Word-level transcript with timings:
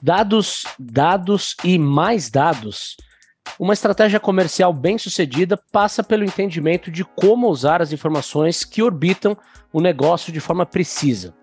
Dados, 0.00 0.64
dados 0.78 1.56
e 1.64 1.76
mais 1.78 2.30
dados. 2.30 2.96
Uma 3.58 3.72
estratégia 3.72 4.20
comercial 4.20 4.72
bem-sucedida 4.72 5.60
passa 5.72 6.04
pelo 6.04 6.24
entendimento 6.24 6.90
de 6.90 7.04
como 7.04 7.48
usar 7.48 7.82
as 7.82 7.92
informações 7.92 8.64
que 8.64 8.82
orbitam 8.82 9.36
o 9.72 9.80
negócio 9.80 10.32
de 10.32 10.38
forma 10.38 10.64
precisa. 10.64 11.34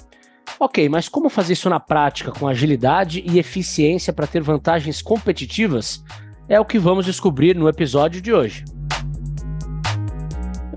Ok, 0.58 0.88
mas 0.88 1.10
como 1.10 1.30
fazer 1.30 1.54
isso 1.54 1.70
na 1.70 1.82
prática 1.82 2.32
com 2.32 2.48
agilidade 2.48 3.22
e 3.26 3.40
eficiência 3.40 4.14
para 4.14 4.28
ter 4.28 4.42
vantagens 4.42 5.02
competitivas? 5.02 6.02
É 6.48 6.58
o 6.58 6.66
que 6.66 6.80
vamos 6.80 7.06
descobrir 7.06 7.56
no 7.56 7.68
episódio 7.68 8.22
de 8.22 8.32
hoje. 8.32 8.64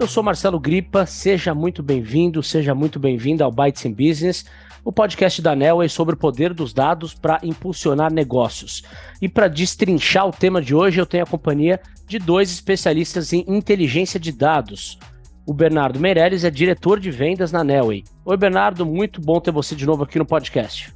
Eu 0.01 0.09
sou 0.09 0.23
Marcelo 0.23 0.59
Gripa, 0.59 1.07
seja 1.07 1.55
muito 1.55 1.83
bem-vindo, 1.83 2.43
seja 2.43 2.75
muito 2.75 2.99
bem-vindo 2.99 3.45
ao 3.45 3.53
Bytes 3.53 3.85
in 3.85 3.93
Business, 3.93 4.45
o 4.89 4.93
podcast 4.93 5.43
da 5.43 5.55
Nelway 5.55 5.87
sobre 5.87 6.15
o 6.15 6.19
poder 6.19 6.55
dos 6.55 6.73
dados 6.73 7.13
para 7.13 7.39
impulsionar 7.43 8.11
negócios. 8.11 8.83
E 9.21 9.29
para 9.29 9.47
destrinchar 9.47 10.27
o 10.27 10.33
tema 10.33 10.63
de 10.63 10.75
hoje, 10.75 10.99
eu 10.99 11.05
tenho 11.05 11.25
a 11.25 11.27
companhia 11.27 11.79
de 12.07 12.19
dois 12.19 12.51
especialistas 12.51 13.35
em 13.35 13.45
inteligência 13.47 14.19
de 14.19 14.33
dados. 14.33 14.99
O 15.47 15.53
Bernardo 15.53 16.01
Meirelles 16.01 16.43
é 16.43 16.51
diretor 16.51 16.99
de 16.99 17.11
vendas 17.11 17.53
na 17.53 17.63
Nelway. 17.63 18.03
Oi, 18.25 18.37
Bernardo, 18.39 18.87
muito 18.87 19.21
bom 19.21 19.39
ter 19.43 19.51
você 19.51 19.77
de 19.77 19.85
novo 19.85 20.05
aqui 20.05 20.19
no 20.19 20.25
podcast. 20.25 20.91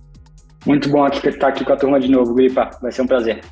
Muito 0.65 0.89
bom 0.89 1.07
estar 1.07 1.49
aqui 1.49 1.63
com 1.63 1.75
a 1.75 1.77
turma 1.77 2.01
de 2.01 2.09
novo, 2.09 2.33
Gripa. 2.33 2.71
Vai 2.81 2.93
ser 2.93 3.03
um 3.03 3.07
prazer. 3.07 3.43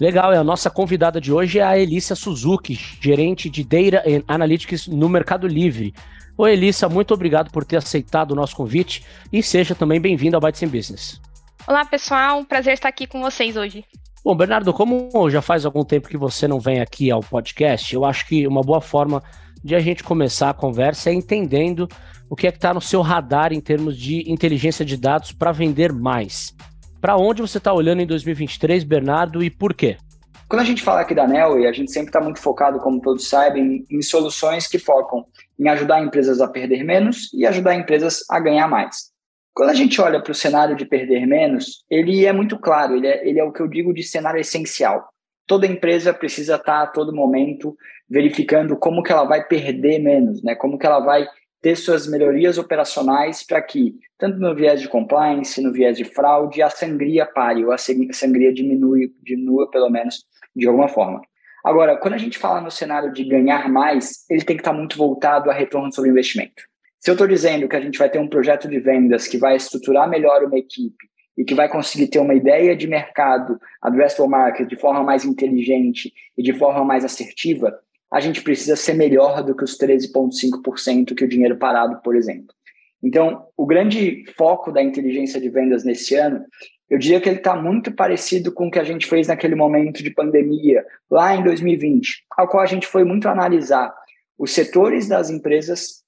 Legal, 0.00 0.32
e 0.32 0.36
a 0.38 0.42
nossa 0.42 0.70
convidada 0.70 1.20
de 1.20 1.30
hoje 1.30 1.58
é 1.58 1.62
a 1.62 1.78
Elissa 1.78 2.14
Suzuki, 2.14 2.74
gerente 3.02 3.50
de 3.50 3.62
Data 3.62 4.02
Analytics 4.26 4.88
no 4.88 5.10
Mercado 5.10 5.46
Livre. 5.46 5.92
Oi, 6.38 6.54
Elissa, 6.54 6.88
muito 6.88 7.12
obrigado 7.12 7.50
por 7.50 7.66
ter 7.66 7.76
aceitado 7.76 8.30
o 8.30 8.34
nosso 8.34 8.56
convite 8.56 9.04
e 9.30 9.42
seja 9.42 9.74
também 9.74 10.00
bem-vindo 10.00 10.34
ao 10.34 10.40
Bytes 10.40 10.62
in 10.62 10.68
Business. 10.68 11.20
Olá, 11.68 11.84
pessoal, 11.84 12.38
um 12.38 12.44
prazer 12.46 12.72
estar 12.72 12.88
aqui 12.88 13.06
com 13.06 13.20
vocês 13.20 13.58
hoje. 13.58 13.84
Bom, 14.24 14.34
Bernardo, 14.34 14.72
como 14.72 15.28
já 15.28 15.42
faz 15.42 15.66
algum 15.66 15.84
tempo 15.84 16.08
que 16.08 16.16
você 16.16 16.48
não 16.48 16.58
vem 16.58 16.80
aqui 16.80 17.10
ao 17.10 17.20
podcast, 17.20 17.94
eu 17.94 18.02
acho 18.06 18.26
que 18.26 18.46
uma 18.46 18.62
boa 18.62 18.80
forma 18.80 19.22
de 19.62 19.74
a 19.74 19.80
gente 19.80 20.02
começar 20.02 20.48
a 20.48 20.54
conversa 20.54 21.10
é 21.10 21.12
entendendo 21.12 21.86
o 22.30 22.34
que 22.34 22.46
é 22.46 22.50
que 22.50 22.56
está 22.56 22.72
no 22.72 22.80
seu 22.80 23.02
radar 23.02 23.52
em 23.52 23.60
termos 23.60 23.98
de 23.98 24.32
inteligência 24.32 24.82
de 24.82 24.96
dados 24.96 25.30
para 25.30 25.52
vender 25.52 25.92
mais. 25.92 26.56
Para 27.00 27.16
onde 27.16 27.40
você 27.40 27.56
está 27.56 27.72
olhando 27.72 28.02
em 28.02 28.06
2023, 28.06 28.84
Bernardo, 28.84 29.42
e 29.42 29.48
por 29.48 29.72
quê? 29.72 29.96
Quando 30.46 30.60
a 30.60 30.64
gente 30.64 30.82
fala 30.82 31.00
aqui 31.00 31.14
da 31.14 31.26
Nelway, 31.26 31.66
a 31.66 31.72
gente 31.72 31.90
sempre 31.90 32.10
está 32.10 32.20
muito 32.20 32.40
focado, 32.40 32.78
como 32.80 33.00
todos 33.00 33.26
sabem, 33.26 33.86
em 33.90 34.02
soluções 34.02 34.66
que 34.66 34.78
focam 34.78 35.24
em 35.58 35.68
ajudar 35.68 36.02
empresas 36.02 36.40
a 36.42 36.48
perder 36.48 36.84
menos 36.84 37.32
e 37.32 37.46
ajudar 37.46 37.74
empresas 37.74 38.22
a 38.28 38.38
ganhar 38.38 38.68
mais. 38.68 39.10
Quando 39.54 39.70
a 39.70 39.74
gente 39.74 39.98
olha 40.00 40.22
para 40.22 40.32
o 40.32 40.34
cenário 40.34 40.76
de 40.76 40.84
perder 40.84 41.26
menos, 41.26 41.84
ele 41.88 42.26
é 42.26 42.32
muito 42.32 42.58
claro, 42.58 42.96
ele 42.96 43.06
é, 43.06 43.26
ele 43.26 43.40
é 43.40 43.44
o 43.44 43.52
que 43.52 43.62
eu 43.62 43.68
digo 43.68 43.94
de 43.94 44.02
cenário 44.02 44.40
essencial. 44.40 45.08
Toda 45.46 45.66
empresa 45.66 46.12
precisa 46.12 46.56
estar 46.56 46.80
tá 46.80 46.82
a 46.82 46.86
todo 46.86 47.14
momento 47.14 47.76
verificando 48.08 48.76
como 48.76 49.02
que 49.02 49.12
ela 49.12 49.24
vai 49.24 49.46
perder 49.46 50.00
menos, 50.00 50.42
né? 50.42 50.54
como 50.54 50.78
que 50.78 50.84
ela 50.84 51.00
vai 51.00 51.26
ter 51.60 51.76
suas 51.76 52.06
melhorias 52.06 52.58
operacionais 52.58 53.42
para 53.42 53.60
que, 53.60 53.94
tanto 54.18 54.38
no 54.38 54.54
viés 54.54 54.80
de 54.80 54.88
compliance, 54.88 55.60
no 55.60 55.72
viés 55.72 55.96
de 55.96 56.04
fraude, 56.04 56.62
a 56.62 56.70
sangria 56.70 57.26
pare, 57.26 57.64
ou 57.64 57.72
a 57.72 57.78
sangria 57.78 58.52
diminui, 58.52 59.12
diminua 59.22 59.70
pelo 59.70 59.90
menos 59.90 60.24
de 60.56 60.66
alguma 60.66 60.88
forma. 60.88 61.20
Agora, 61.64 61.96
quando 61.98 62.14
a 62.14 62.18
gente 62.18 62.38
fala 62.38 62.60
no 62.60 62.70
cenário 62.70 63.12
de 63.12 63.24
ganhar 63.24 63.68
mais, 63.68 64.24
ele 64.30 64.42
tem 64.42 64.56
que 64.56 64.62
estar 64.62 64.72
muito 64.72 64.96
voltado 64.96 65.50
a 65.50 65.54
retorno 65.54 65.92
sobre 65.92 66.10
investimento. 66.10 66.62
Se 66.98 67.10
eu 67.10 67.12
estou 67.12 67.26
dizendo 67.26 67.68
que 67.68 67.76
a 67.76 67.80
gente 67.80 67.98
vai 67.98 68.10
ter 68.10 68.18
um 68.18 68.28
projeto 68.28 68.68
de 68.68 68.78
vendas 68.78 69.26
que 69.26 69.38
vai 69.38 69.56
estruturar 69.56 70.08
melhor 70.08 70.42
uma 70.44 70.58
equipe 70.58 71.08
e 71.36 71.44
que 71.44 71.54
vai 71.54 71.68
conseguir 71.68 72.08
ter 72.08 72.18
uma 72.18 72.34
ideia 72.34 72.74
de 72.76 72.86
mercado, 72.86 73.58
addressable 73.80 74.30
market, 74.30 74.68
de 74.68 74.76
forma 74.76 75.02
mais 75.02 75.24
inteligente 75.24 76.12
e 76.36 76.42
de 76.42 76.52
forma 76.52 76.84
mais 76.84 77.04
assertiva, 77.04 77.78
a 78.12 78.20
gente 78.20 78.42
precisa 78.42 78.74
ser 78.74 78.94
melhor 78.94 79.42
do 79.42 79.54
que 79.54 79.62
os 79.62 79.78
13,5% 79.78 81.14
que 81.14 81.24
o 81.24 81.28
dinheiro 81.28 81.56
parado, 81.56 82.00
por 82.02 82.16
exemplo. 82.16 82.54
Então, 83.02 83.46
o 83.56 83.64
grande 83.64 84.24
foco 84.36 84.72
da 84.72 84.82
inteligência 84.82 85.40
de 85.40 85.48
vendas 85.48 85.84
nesse 85.84 86.14
ano, 86.16 86.44
eu 86.88 86.98
diria 86.98 87.20
que 87.20 87.28
ele 87.28 87.38
está 87.38 87.54
muito 87.54 87.92
parecido 87.92 88.52
com 88.52 88.66
o 88.66 88.70
que 88.70 88.78
a 88.78 88.84
gente 88.84 89.06
fez 89.06 89.28
naquele 89.28 89.54
momento 89.54 90.02
de 90.02 90.10
pandemia, 90.10 90.84
lá 91.08 91.34
em 91.34 91.42
2020, 91.42 92.24
ao 92.36 92.48
qual 92.48 92.62
a 92.62 92.66
gente 92.66 92.86
foi 92.86 93.04
muito 93.04 93.28
analisar 93.28 93.94
os 94.36 94.50
setores 94.50 95.06
das 95.06 95.30
empresas, 95.30 96.02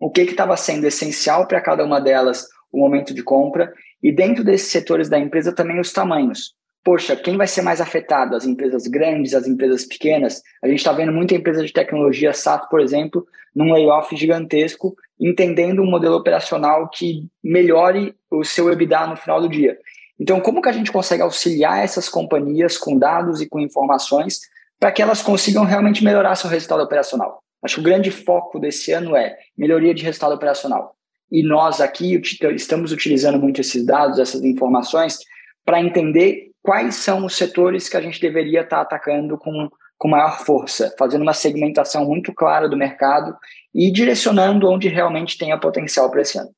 o 0.00 0.10
que 0.10 0.22
estava 0.22 0.56
sendo 0.56 0.86
essencial 0.86 1.46
para 1.46 1.60
cada 1.60 1.84
uma 1.84 2.00
delas, 2.00 2.48
o 2.72 2.78
momento 2.78 3.14
de 3.14 3.22
compra, 3.22 3.72
e 4.02 4.10
dentro 4.10 4.42
desses 4.42 4.72
setores 4.72 5.08
da 5.08 5.18
empresa 5.18 5.54
também 5.54 5.78
os 5.78 5.92
tamanhos 5.92 6.54
poxa, 6.84 7.16
quem 7.16 7.36
vai 7.36 7.46
ser 7.46 7.62
mais 7.62 7.80
afetado? 7.80 8.36
As 8.36 8.44
empresas 8.44 8.86
grandes, 8.86 9.34
as 9.34 9.48
empresas 9.48 9.86
pequenas? 9.86 10.42
A 10.62 10.68
gente 10.68 10.78
está 10.78 10.92
vendo 10.92 11.12
muita 11.12 11.34
empresa 11.34 11.64
de 11.64 11.72
tecnologia, 11.72 12.34
SAP, 12.34 12.68
por 12.68 12.80
exemplo, 12.80 13.26
num 13.56 13.72
layoff 13.72 14.14
gigantesco, 14.14 14.94
entendendo 15.18 15.80
um 15.80 15.90
modelo 15.90 16.16
operacional 16.16 16.90
que 16.90 17.26
melhore 17.42 18.14
o 18.30 18.44
seu 18.44 18.70
EBITDA 18.70 19.06
no 19.06 19.16
final 19.16 19.40
do 19.40 19.48
dia. 19.48 19.78
Então, 20.20 20.40
como 20.40 20.60
que 20.60 20.68
a 20.68 20.72
gente 20.72 20.92
consegue 20.92 21.22
auxiliar 21.22 21.82
essas 21.82 22.08
companhias 22.08 22.76
com 22.76 22.98
dados 22.98 23.40
e 23.40 23.48
com 23.48 23.58
informações 23.58 24.40
para 24.78 24.92
que 24.92 25.02
elas 25.02 25.22
consigam 25.22 25.64
realmente 25.64 26.04
melhorar 26.04 26.34
seu 26.34 26.50
resultado 26.50 26.82
operacional? 26.82 27.42
Acho 27.62 27.76
que 27.76 27.80
o 27.80 27.84
grande 27.84 28.10
foco 28.10 28.60
desse 28.60 28.92
ano 28.92 29.16
é 29.16 29.36
melhoria 29.56 29.94
de 29.94 30.04
resultado 30.04 30.34
operacional. 30.34 30.94
E 31.32 31.42
nós 31.42 31.80
aqui 31.80 32.20
estamos 32.54 32.92
utilizando 32.92 33.38
muito 33.38 33.60
esses 33.60 33.84
dados, 33.84 34.18
essas 34.18 34.44
informações, 34.44 35.18
para 35.64 35.80
entender 35.80 36.53
quais 36.64 36.94
são 36.94 37.26
os 37.26 37.36
setores 37.36 37.90
que 37.90 37.96
a 37.96 38.00
gente 38.00 38.18
deveria 38.18 38.62
estar 38.62 38.76
tá 38.76 38.82
atacando 38.82 39.36
com, 39.36 39.68
com 39.98 40.08
maior 40.08 40.38
força, 40.38 40.94
fazendo 40.98 41.20
uma 41.20 41.34
segmentação 41.34 42.06
muito 42.06 42.32
clara 42.32 42.66
do 42.66 42.76
mercado 42.76 43.36
e 43.74 43.92
direcionando 43.92 44.66
onde 44.66 44.88
realmente 44.88 45.36
tem 45.36 45.52
a 45.52 45.58
potencial 45.58 46.10
para 46.10 46.22
esse 46.22 46.38
ano. 46.38 46.48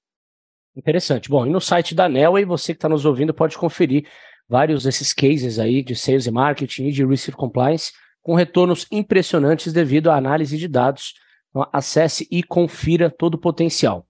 Interessante. 0.77 1.29
Bom, 1.29 1.45
e 1.45 1.51
no 1.51 1.61
site 1.61 1.93
da 1.93 2.09
Nelway, 2.09 2.45
você 2.45 2.73
que 2.73 2.79
está 2.79 2.89
nos 2.89 3.05
ouvindo 3.05 3.35
pode 3.35 3.59
conferir 3.59 4.07
vários 4.49 4.85
desses 4.85 5.13
cases 5.13 5.59
aí 5.59 5.83
de 5.83 5.97
sales 5.97 6.27
e 6.27 6.31
marketing 6.31 6.87
e 6.87 6.93
de 6.93 7.05
risk 7.05 7.33
compliance 7.33 7.93
com 8.23 8.37
retornos 8.37 8.87
impressionantes 8.93 9.73
devido 9.73 10.09
à 10.09 10.17
análise 10.17 10.57
de 10.57 10.69
dados. 10.69 11.15
Então, 11.51 11.69
acesse 11.73 12.29
e 12.31 12.45
confira 12.45 13.11
todo 13.11 13.35
o 13.35 13.41
potencial. 13.41 14.07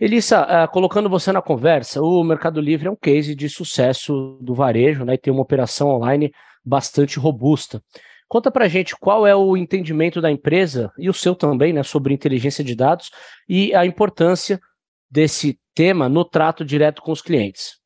Elissa, 0.00 0.64
uh, 0.64 0.72
colocando 0.72 1.10
você 1.10 1.30
na 1.30 1.42
conversa, 1.42 2.00
o 2.00 2.24
Mercado 2.24 2.58
Livre 2.58 2.88
é 2.88 2.90
um 2.90 2.96
case 2.96 3.34
de 3.34 3.50
sucesso 3.50 4.38
do 4.40 4.54
varejo, 4.54 5.04
né? 5.04 5.12
E 5.12 5.18
tem 5.18 5.30
uma 5.30 5.42
operação 5.42 5.90
online 5.90 6.32
bastante 6.64 7.18
robusta. 7.18 7.82
Conta 8.26 8.50
pra 8.50 8.66
gente 8.66 8.96
qual 8.96 9.26
é 9.26 9.36
o 9.36 9.58
entendimento 9.58 10.18
da 10.18 10.30
empresa 10.30 10.90
e 10.96 11.10
o 11.10 11.12
seu 11.12 11.34
também, 11.34 11.74
né, 11.74 11.82
sobre 11.82 12.14
inteligência 12.14 12.64
de 12.64 12.74
dados 12.74 13.10
e 13.46 13.74
a 13.74 13.84
importância 13.84 14.58
desse 15.10 15.58
tema 15.74 16.08
no 16.08 16.24
trato 16.24 16.64
direto 16.64 17.02
com 17.02 17.12
os 17.12 17.20
clientes. 17.20 17.78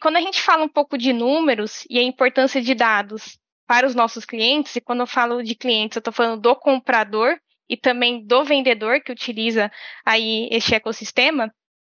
Quando 0.00 0.16
a 0.16 0.20
gente 0.20 0.40
fala 0.42 0.62
um 0.62 0.68
pouco 0.68 0.96
de 0.96 1.12
números 1.12 1.84
e 1.90 1.98
a 1.98 2.02
importância 2.02 2.62
de 2.62 2.74
dados 2.74 3.38
para 3.66 3.86
os 3.86 3.94
nossos 3.94 4.24
clientes, 4.24 4.76
e 4.76 4.80
quando 4.80 5.00
eu 5.00 5.06
falo 5.06 5.42
de 5.42 5.56
clientes, 5.56 5.96
eu 5.96 6.00
estou 6.00 6.12
falando 6.12 6.40
do 6.40 6.54
comprador 6.54 7.36
e 7.68 7.76
também 7.76 8.24
do 8.26 8.44
vendedor 8.44 9.00
que 9.00 9.12
utiliza 9.12 9.70
aí 10.04 10.48
este 10.50 10.74
ecossistema, 10.74 11.52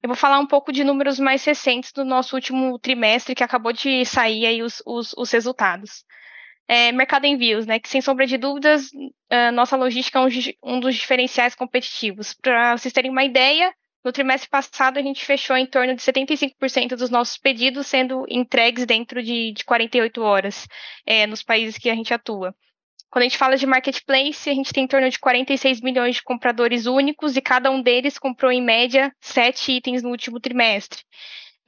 eu 0.03 0.09
vou 0.09 0.16
falar 0.16 0.38
um 0.38 0.47
pouco 0.47 0.72
de 0.72 0.84
números 0.84 1.19
mais 1.19 1.44
recentes 1.44 1.93
do 1.93 2.04
nosso 2.04 2.37
último 2.37 2.78
trimestre, 2.78 3.34
que 3.34 3.43
acabou 3.43 3.72
de 3.72 4.04
sair 4.04 4.47
aí 4.47 4.62
os, 4.62 4.82
os, 4.87 5.12
os 5.16 5.31
resultados. 5.31 6.04
É, 6.69 6.93
mercado 6.93 7.27
envios, 7.27 7.66
né? 7.66 7.78
Que 7.78 7.88
sem 7.88 8.00
sombra 8.00 8.27
de 8.27 8.37
dúvidas, 8.37 8.91
nossa 9.54 9.77
logística 9.77 10.19
é 10.19 10.22
um, 10.22 10.77
um 10.77 10.81
dos 10.81 10.94
diferenciais 10.94 11.54
competitivos. 11.54 12.34
Para 12.34 12.77
vocês 12.77 12.93
terem 12.93 13.10
uma 13.10 13.25
ideia, 13.25 13.72
no 14.04 14.12
trimestre 14.12 14.48
passado 14.48 14.98
a 14.98 15.03
gente 15.03 15.25
fechou 15.25 15.56
em 15.56 15.66
torno 15.66 15.94
de 15.94 16.00
75% 16.00 16.91
dos 16.91 17.10
nossos 17.10 17.37
pedidos 17.37 17.88
sendo 17.88 18.25
entregues 18.28 18.87
dentro 18.87 19.21
de, 19.22 19.53
de 19.53 19.65
48 19.65 20.22
horas 20.22 20.69
é, 21.04 21.27
nos 21.27 21.42
países 21.42 21.78
que 21.78 21.91
a 21.91 21.95
gente 21.95 22.15
atua. 22.15 22.54
Quando 23.11 23.23
a 23.23 23.29
gente 23.29 23.39
fala 23.39 23.57
de 23.57 23.67
marketplace, 23.67 24.51
a 24.51 24.55
gente 24.55 24.73
tem 24.73 24.85
em 24.85 24.89
torno 24.89 25.09
de 25.09 25.19
46 25.19 25.81
milhões 25.81 26.17
de 26.17 26.23
compradores 26.23 26.87
únicos 26.87 27.37
e 27.37 27.41
cada 27.41 27.71
um 27.71 27.81
deles 27.81 28.19
comprou 28.19 28.51
em 28.51 28.63
média 28.63 29.15
sete 29.21 29.73
itens 29.73 30.03
no 30.03 30.11
último 30.11 30.41
trimestre. 30.41 31.03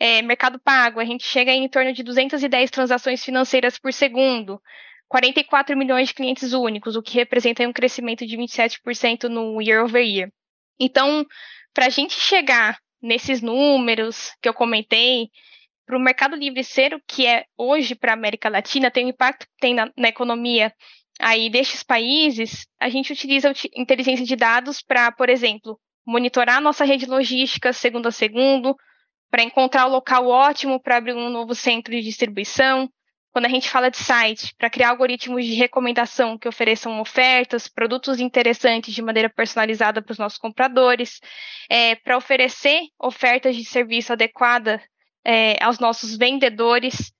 É, 0.00 0.22
mercado 0.22 0.60
pago, 0.60 1.00
a 1.00 1.04
gente 1.04 1.24
chega 1.24 1.52
em 1.52 1.68
torno 1.68 1.92
de 1.92 2.02
210 2.02 2.70
transações 2.70 3.24
financeiras 3.24 3.78
por 3.78 3.92
segundo, 3.92 4.60
44 5.08 5.76
milhões 5.76 6.08
de 6.08 6.14
clientes 6.14 6.52
únicos, 6.52 6.94
o 6.94 7.02
que 7.02 7.14
representa 7.14 7.66
um 7.66 7.72
crescimento 7.72 8.26
de 8.26 8.36
27% 8.36 9.24
no 9.24 9.60
year 9.60 9.82
over 9.84 10.04
year. 10.04 10.30
Então, 10.78 11.26
para 11.74 11.86
a 11.86 11.90
gente 11.90 12.14
chegar 12.14 12.78
nesses 13.02 13.40
números 13.40 14.32
que 14.40 14.48
eu 14.48 14.54
comentei, 14.54 15.30
para 15.86 15.96
o 15.96 16.00
Mercado 16.00 16.36
Livre 16.36 16.62
ser 16.62 16.92
o 16.94 17.00
que 17.06 17.26
é 17.26 17.46
hoje 17.56 17.94
para 17.94 18.12
a 18.12 18.14
América 18.14 18.48
Latina, 18.48 18.90
tem 18.90 19.06
o 19.06 19.08
impacto 19.08 19.46
que 19.46 19.56
tem 19.58 19.74
na, 19.74 19.90
na 19.96 20.08
economia 20.08 20.72
aí 21.18 21.50
destes 21.50 21.82
países, 21.82 22.66
a 22.80 22.88
gente 22.88 23.12
utiliza 23.12 23.52
inteligência 23.74 24.24
de 24.24 24.36
dados 24.36 24.82
para, 24.82 25.10
por 25.12 25.28
exemplo, 25.28 25.78
monitorar 26.06 26.60
nossa 26.60 26.84
rede 26.84 27.06
logística 27.06 27.72
segundo 27.72 28.08
a 28.08 28.12
segundo, 28.12 28.76
para 29.30 29.42
encontrar 29.42 29.86
o 29.86 29.90
local 29.90 30.26
ótimo 30.26 30.80
para 30.80 30.96
abrir 30.96 31.14
um 31.14 31.28
novo 31.28 31.54
centro 31.54 31.92
de 31.92 32.00
distribuição, 32.00 32.88
quando 33.30 33.44
a 33.44 33.50
gente 33.50 33.68
fala 33.68 33.90
de 33.90 33.98
site, 33.98 34.54
para 34.56 34.70
criar 34.70 34.88
algoritmos 34.88 35.44
de 35.44 35.54
recomendação 35.54 36.38
que 36.38 36.48
ofereçam 36.48 37.00
ofertas, 37.00 37.68
produtos 37.68 38.20
interessantes 38.20 38.94
de 38.94 39.02
maneira 39.02 39.28
personalizada 39.28 40.02
para 40.02 40.12
os 40.12 40.18
nossos 40.18 40.38
compradores, 40.38 41.20
é, 41.68 41.94
para 41.94 42.16
oferecer 42.16 42.80
ofertas 42.98 43.54
de 43.54 43.64
serviço 43.64 44.12
adequada 44.12 44.82
é, 45.24 45.62
aos 45.62 45.78
nossos 45.78 46.16
vendedores. 46.16 47.12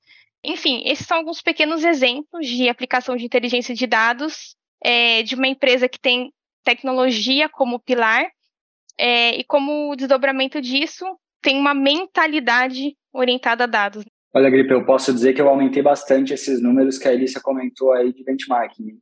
Enfim, 0.48 0.82
esses 0.86 1.06
são 1.06 1.18
alguns 1.18 1.42
pequenos 1.42 1.84
exemplos 1.84 2.46
de 2.46 2.70
aplicação 2.70 3.14
de 3.16 3.24
inteligência 3.26 3.74
de 3.74 3.86
dados 3.86 4.56
é, 4.82 5.22
de 5.22 5.34
uma 5.34 5.46
empresa 5.46 5.90
que 5.90 6.00
tem 6.00 6.32
tecnologia 6.64 7.50
como 7.50 7.78
pilar 7.78 8.26
é, 8.98 9.38
e 9.38 9.44
como 9.44 9.94
desdobramento 9.94 10.58
disso 10.58 11.04
tem 11.42 11.58
uma 11.58 11.74
mentalidade 11.74 12.96
orientada 13.12 13.64
a 13.64 13.66
dados. 13.66 14.04
Olha, 14.34 14.48
Gripe, 14.48 14.72
eu 14.72 14.86
posso 14.86 15.12
dizer 15.12 15.34
que 15.34 15.40
eu 15.40 15.48
aumentei 15.48 15.82
bastante 15.82 16.32
esses 16.32 16.62
números 16.62 16.96
que 16.96 17.06
a 17.06 17.12
Elícia 17.12 17.42
comentou 17.42 17.92
aí 17.92 18.10
de 18.12 18.24
benchmarking. 18.24 18.98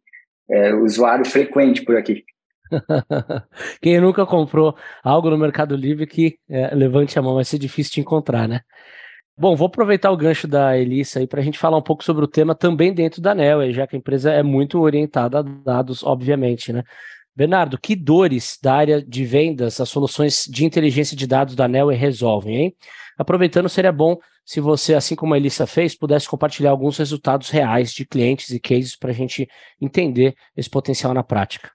É, 0.50 0.74
usuário 0.74 1.24
frequente 1.24 1.84
por 1.84 1.96
aqui. 1.96 2.24
Quem 3.80 4.00
nunca 4.00 4.26
comprou 4.26 4.76
algo 5.02 5.30
no 5.30 5.38
Mercado 5.38 5.76
Livre 5.76 6.06
que 6.06 6.38
é, 6.48 6.74
levante 6.74 7.18
a 7.18 7.22
mão, 7.22 7.34
vai 7.34 7.44
ser 7.44 7.58
difícil 7.58 7.94
de 7.94 8.00
encontrar, 8.00 8.48
né? 8.48 8.62
Bom, 9.38 9.54
vou 9.54 9.66
aproveitar 9.66 10.10
o 10.10 10.16
gancho 10.16 10.48
da 10.48 10.78
Elissa 10.78 11.18
aí 11.18 11.26
para 11.26 11.40
a 11.40 11.44
gente 11.44 11.58
falar 11.58 11.76
um 11.76 11.82
pouco 11.82 12.02
sobre 12.02 12.24
o 12.24 12.28
tema 12.28 12.54
também 12.54 12.94
dentro 12.94 13.20
da 13.20 13.34
NEL, 13.34 13.70
já 13.70 13.86
que 13.86 13.94
a 13.94 13.98
empresa 13.98 14.32
é 14.32 14.42
muito 14.42 14.80
orientada 14.80 15.40
a 15.40 15.42
dados, 15.42 16.02
obviamente, 16.02 16.72
né? 16.72 16.82
Bernardo, 17.34 17.78
que 17.78 17.94
dores 17.94 18.58
da 18.62 18.74
área 18.74 19.02
de 19.02 19.26
vendas 19.26 19.78
as 19.78 19.90
soluções 19.90 20.44
de 20.48 20.64
inteligência 20.64 21.14
de 21.14 21.26
dados 21.26 21.54
da 21.54 21.68
NEL 21.68 21.88
resolvem, 21.88 22.56
hein? 22.56 22.76
Aproveitando, 23.18 23.68
seria 23.68 23.92
bom 23.92 24.16
se 24.42 24.58
você, 24.58 24.94
assim 24.94 25.14
como 25.14 25.34
a 25.34 25.36
Elissa 25.36 25.66
fez, 25.66 25.94
pudesse 25.94 26.26
compartilhar 26.26 26.70
alguns 26.70 26.96
resultados 26.96 27.50
reais 27.50 27.92
de 27.92 28.06
clientes 28.06 28.48
e 28.48 28.58
cases 28.58 28.96
para 28.96 29.10
a 29.10 29.14
gente 29.14 29.46
entender 29.78 30.34
esse 30.56 30.70
potencial 30.70 31.12
na 31.12 31.22
prática. 31.22 31.70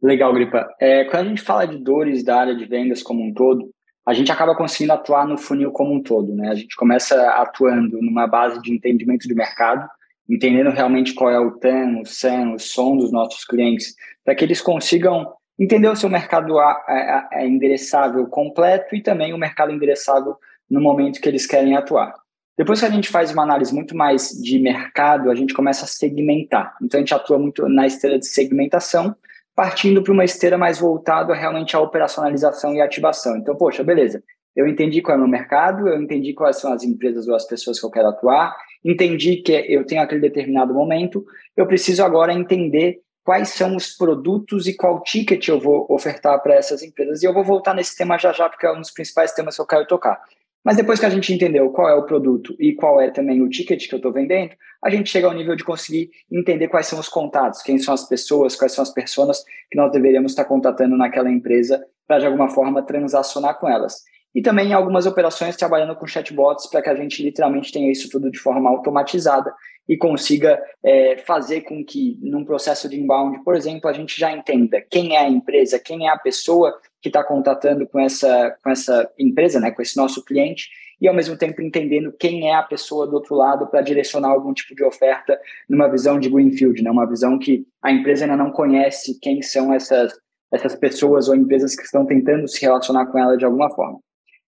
Legal, 0.00 0.32
Gripa. 0.32 0.66
É, 0.80 1.04
quando 1.04 1.26
a 1.26 1.28
gente 1.28 1.42
fala 1.42 1.66
de 1.66 1.76
dores 1.76 2.24
da 2.24 2.38
área 2.38 2.54
de 2.54 2.64
vendas 2.64 3.02
como 3.02 3.22
um 3.22 3.34
todo, 3.34 3.73
a 4.06 4.12
gente 4.12 4.30
acaba 4.30 4.54
conseguindo 4.54 4.92
atuar 4.92 5.26
no 5.26 5.38
funil 5.38 5.72
como 5.72 5.94
um 5.94 6.02
todo, 6.02 6.34
né? 6.34 6.50
A 6.50 6.54
gente 6.54 6.76
começa 6.76 7.20
atuando 7.30 8.00
numa 8.02 8.26
base 8.26 8.60
de 8.60 8.72
entendimento 8.72 9.26
de 9.26 9.34
mercado, 9.34 9.88
entendendo 10.28 10.70
realmente 10.70 11.14
qual 11.14 11.30
é 11.30 11.38
o 11.38 11.52
TAM, 11.52 12.00
o 12.00 12.04
SAM, 12.04 12.52
o 12.54 12.58
som 12.58 12.96
dos 12.96 13.10
nossos 13.10 13.44
clientes, 13.44 13.94
para 14.24 14.34
que 14.34 14.44
eles 14.44 14.60
consigam 14.60 15.32
entender 15.58 15.88
o 15.88 15.96
seu 15.96 16.10
mercado 16.10 16.60
é 16.60 17.46
endereçável 17.46 18.26
completo 18.26 18.94
e 18.94 19.02
também 19.02 19.32
o 19.32 19.38
mercado 19.38 19.72
endereçável 19.72 20.36
no 20.68 20.80
momento 20.80 21.20
que 21.20 21.28
eles 21.28 21.46
querem 21.46 21.76
atuar. 21.76 22.14
Depois 22.56 22.80
que 22.80 22.86
a 22.86 22.90
gente 22.90 23.08
faz 23.08 23.32
uma 23.32 23.42
análise 23.42 23.74
muito 23.74 23.96
mais 23.96 24.28
de 24.30 24.58
mercado, 24.58 25.30
a 25.30 25.34
gente 25.34 25.54
começa 25.54 25.84
a 25.84 25.88
segmentar. 25.88 26.74
Então 26.80 26.98
a 26.98 27.00
gente 27.00 27.14
atua 27.14 27.38
muito 27.38 27.68
na 27.68 27.86
esteira 27.86 28.18
de 28.18 28.26
segmentação, 28.26 29.14
partindo 29.54 30.02
para 30.02 30.12
uma 30.12 30.24
esteira 30.24 30.58
mais 30.58 30.78
voltada 30.78 31.34
realmente 31.34 31.76
à 31.76 31.80
operacionalização 31.80 32.74
e 32.74 32.80
ativação. 32.80 33.36
Então, 33.36 33.54
poxa, 33.56 33.84
beleza, 33.84 34.22
eu 34.56 34.66
entendi 34.66 35.00
qual 35.00 35.14
é 35.14 35.18
o 35.18 35.20
meu 35.20 35.30
mercado, 35.30 35.88
eu 35.88 36.00
entendi 36.00 36.32
quais 36.32 36.56
são 36.56 36.72
as 36.72 36.82
empresas 36.82 37.28
ou 37.28 37.34
as 37.34 37.46
pessoas 37.46 37.78
que 37.78 37.86
eu 37.86 37.90
quero 37.90 38.08
atuar, 38.08 38.56
entendi 38.84 39.36
que 39.36 39.52
eu 39.52 39.84
tenho 39.84 40.02
aquele 40.02 40.20
determinado 40.20 40.74
momento, 40.74 41.24
eu 41.56 41.66
preciso 41.66 42.04
agora 42.04 42.32
entender 42.32 43.00
quais 43.24 43.48
são 43.50 43.74
os 43.74 43.96
produtos 43.96 44.66
e 44.66 44.76
qual 44.76 45.02
ticket 45.02 45.48
eu 45.48 45.58
vou 45.58 45.86
ofertar 45.88 46.40
para 46.42 46.54
essas 46.54 46.82
empresas. 46.82 47.22
E 47.22 47.26
eu 47.26 47.32
vou 47.32 47.42
voltar 47.42 47.74
nesse 47.74 47.96
tema 47.96 48.18
já 48.18 48.32
já, 48.32 48.48
porque 48.48 48.66
é 48.66 48.72
um 48.72 48.80
dos 48.80 48.90
principais 48.90 49.32
temas 49.32 49.56
que 49.56 49.62
eu 49.62 49.66
quero 49.66 49.86
tocar. 49.86 50.20
Mas 50.64 50.78
depois 50.78 50.98
que 50.98 51.04
a 51.04 51.10
gente 51.10 51.32
entendeu 51.32 51.68
qual 51.70 51.88
é 51.88 51.94
o 51.94 52.06
produto 52.06 52.56
e 52.58 52.72
qual 52.72 52.98
é 53.00 53.10
também 53.10 53.42
o 53.42 53.50
ticket 53.50 53.86
que 53.86 53.94
eu 53.94 53.98
estou 53.98 54.12
vendendo, 54.12 54.52
a 54.82 54.88
gente 54.88 55.10
chega 55.10 55.26
ao 55.26 55.34
nível 55.34 55.54
de 55.54 55.62
conseguir 55.62 56.10
entender 56.32 56.68
quais 56.68 56.86
são 56.86 56.98
os 56.98 57.08
contatos, 57.08 57.62
quem 57.62 57.78
são 57.78 57.92
as 57.92 58.08
pessoas, 58.08 58.56
quais 58.56 58.72
são 58.72 58.82
as 58.82 58.90
pessoas 58.90 59.44
que 59.70 59.76
nós 59.76 59.92
deveríamos 59.92 60.32
estar 60.32 60.46
contatando 60.46 60.96
naquela 60.96 61.30
empresa 61.30 61.84
para, 62.06 62.20
de 62.20 62.26
alguma 62.26 62.48
forma, 62.48 62.82
transacionar 62.82 63.58
com 63.58 63.68
elas. 63.68 64.02
E 64.34 64.42
também 64.42 64.72
algumas 64.72 65.06
operações 65.06 65.56
trabalhando 65.56 65.94
com 65.94 66.06
chatbots 66.06 66.66
para 66.66 66.82
que 66.82 66.88
a 66.88 66.94
gente 66.94 67.22
literalmente 67.22 67.70
tenha 67.70 67.92
isso 67.92 68.08
tudo 68.10 68.30
de 68.30 68.38
forma 68.38 68.68
automatizada 68.68 69.54
e 69.88 69.96
consiga 69.96 70.60
é, 70.82 71.18
fazer 71.18 71.62
com 71.62 71.84
que, 71.84 72.18
num 72.22 72.44
processo 72.44 72.88
de 72.88 72.98
inbound, 72.98 73.42
por 73.44 73.54
exemplo, 73.54 73.88
a 73.88 73.92
gente 73.92 74.18
já 74.18 74.32
entenda 74.32 74.80
quem 74.80 75.14
é 75.14 75.20
a 75.20 75.28
empresa, 75.28 75.78
quem 75.78 76.06
é 76.06 76.10
a 76.10 76.18
pessoa 76.18 76.74
que 77.02 77.08
está 77.08 77.22
contatando 77.22 77.86
com 77.86 78.00
essa, 78.00 78.56
com 78.62 78.70
essa 78.70 79.10
empresa, 79.18 79.60
né, 79.60 79.70
com 79.70 79.82
esse 79.82 79.96
nosso 79.96 80.24
cliente, 80.24 80.70
e 81.00 81.06
ao 81.06 81.14
mesmo 81.14 81.36
tempo 81.36 81.60
entendendo 81.60 82.14
quem 82.18 82.48
é 82.48 82.54
a 82.54 82.62
pessoa 82.62 83.06
do 83.06 83.14
outro 83.14 83.34
lado 83.34 83.66
para 83.66 83.82
direcionar 83.82 84.30
algum 84.30 84.54
tipo 84.54 84.74
de 84.74 84.82
oferta 84.82 85.38
numa 85.68 85.88
visão 85.88 86.18
de 86.18 86.30
Greenfield, 86.30 86.82
né, 86.82 86.90
uma 86.90 87.06
visão 87.06 87.38
que 87.38 87.66
a 87.82 87.92
empresa 87.92 88.24
ainda 88.24 88.36
não 88.36 88.50
conhece 88.50 89.18
quem 89.20 89.42
são 89.42 89.72
essas, 89.72 90.14
essas 90.50 90.74
pessoas 90.74 91.28
ou 91.28 91.36
empresas 91.36 91.76
que 91.76 91.82
estão 91.82 92.06
tentando 92.06 92.48
se 92.48 92.62
relacionar 92.62 93.06
com 93.06 93.18
ela 93.18 93.36
de 93.36 93.44
alguma 93.44 93.68
forma. 93.74 93.98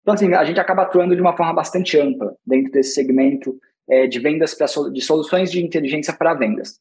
Então, 0.03 0.13
assim, 0.13 0.31
a 0.33 0.43
gente 0.43 0.59
acaba 0.59 0.83
atuando 0.83 1.15
de 1.15 1.21
uma 1.21 1.35
forma 1.35 1.53
bastante 1.53 1.97
ampla 1.97 2.35
dentro 2.45 2.71
desse 2.71 2.93
segmento 2.93 3.57
é, 3.89 4.07
de 4.07 4.19
vendas, 4.19 4.53
pra, 4.53 4.67
de 4.91 5.01
soluções 5.01 5.51
de 5.51 5.63
inteligência 5.63 6.13
para 6.13 6.33
vendas. 6.33 6.79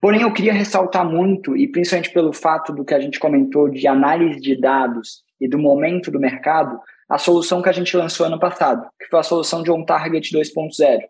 Porém, 0.00 0.22
eu 0.22 0.32
queria 0.32 0.52
ressaltar 0.52 1.08
muito, 1.08 1.56
e 1.56 1.66
principalmente 1.66 2.12
pelo 2.12 2.32
fato 2.32 2.72
do 2.72 2.84
que 2.84 2.94
a 2.94 3.00
gente 3.00 3.18
comentou 3.18 3.68
de 3.68 3.86
análise 3.86 4.40
de 4.40 4.60
dados 4.60 5.24
e 5.40 5.48
do 5.48 5.58
momento 5.58 6.10
do 6.10 6.20
mercado, 6.20 6.78
a 7.08 7.18
solução 7.18 7.62
que 7.62 7.68
a 7.68 7.72
gente 7.72 7.96
lançou 7.96 8.26
ano 8.26 8.38
passado, 8.38 8.86
que 8.98 9.06
foi 9.06 9.20
a 9.20 9.22
solução 9.22 9.62
de 9.62 9.70
On 9.70 9.84
Target 9.84 10.36
2.0. 10.36 11.00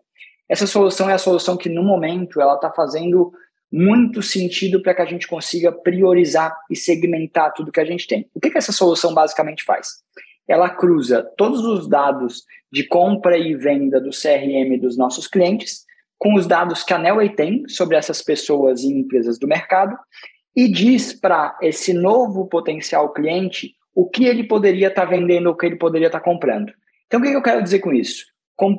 Essa 0.49 0.65
solução 0.65 1.09
é 1.09 1.13
a 1.13 1.17
solução 1.17 1.57
que, 1.57 1.69
no 1.69 1.83
momento, 1.83 2.39
ela 2.39 2.55
está 2.55 2.71
fazendo 2.71 3.31
muito 3.71 4.21
sentido 4.21 4.81
para 4.81 4.95
que 4.95 5.01
a 5.01 5.05
gente 5.05 5.27
consiga 5.27 5.71
priorizar 5.71 6.57
e 6.69 6.75
segmentar 6.75 7.53
tudo 7.53 7.71
que 7.71 7.81
a 7.81 7.85
gente 7.85 8.07
tem. 8.07 8.29
O 8.33 8.39
que, 8.39 8.49
que 8.49 8.57
essa 8.57 8.71
solução 8.71 9.13
basicamente 9.13 9.63
faz? 9.63 10.01
Ela 10.47 10.69
cruza 10.69 11.23
todos 11.37 11.65
os 11.65 11.87
dados 11.87 12.43
de 12.71 12.87
compra 12.87 13.37
e 13.37 13.55
venda 13.55 13.99
do 13.99 14.09
CRM 14.09 14.79
dos 14.79 14.97
nossos 14.97 15.27
clientes 15.27 15.85
com 16.17 16.33
os 16.33 16.47
dados 16.47 16.83
que 16.83 16.93
a 16.93 16.97
Nelway 16.97 17.29
tem 17.29 17.67
sobre 17.67 17.95
essas 17.95 18.21
pessoas 18.21 18.81
e 18.81 18.87
empresas 18.87 19.37
do 19.37 19.47
mercado 19.47 19.95
e 20.55 20.67
diz 20.67 21.13
para 21.13 21.55
esse 21.61 21.93
novo 21.93 22.47
potencial 22.47 23.13
cliente 23.13 23.75
o 23.93 24.09
que 24.09 24.25
ele 24.25 24.43
poderia 24.43 24.87
estar 24.87 25.03
tá 25.03 25.07
vendendo 25.07 25.49
o 25.49 25.55
que 25.55 25.65
ele 25.65 25.75
poderia 25.75 26.07
estar 26.07 26.19
tá 26.19 26.25
comprando. 26.25 26.71
Então, 27.05 27.19
o 27.19 27.23
que 27.23 27.29
eu 27.29 27.41
quero 27.41 27.63
dizer 27.63 27.79
com 27.79 27.93
isso? 27.93 28.25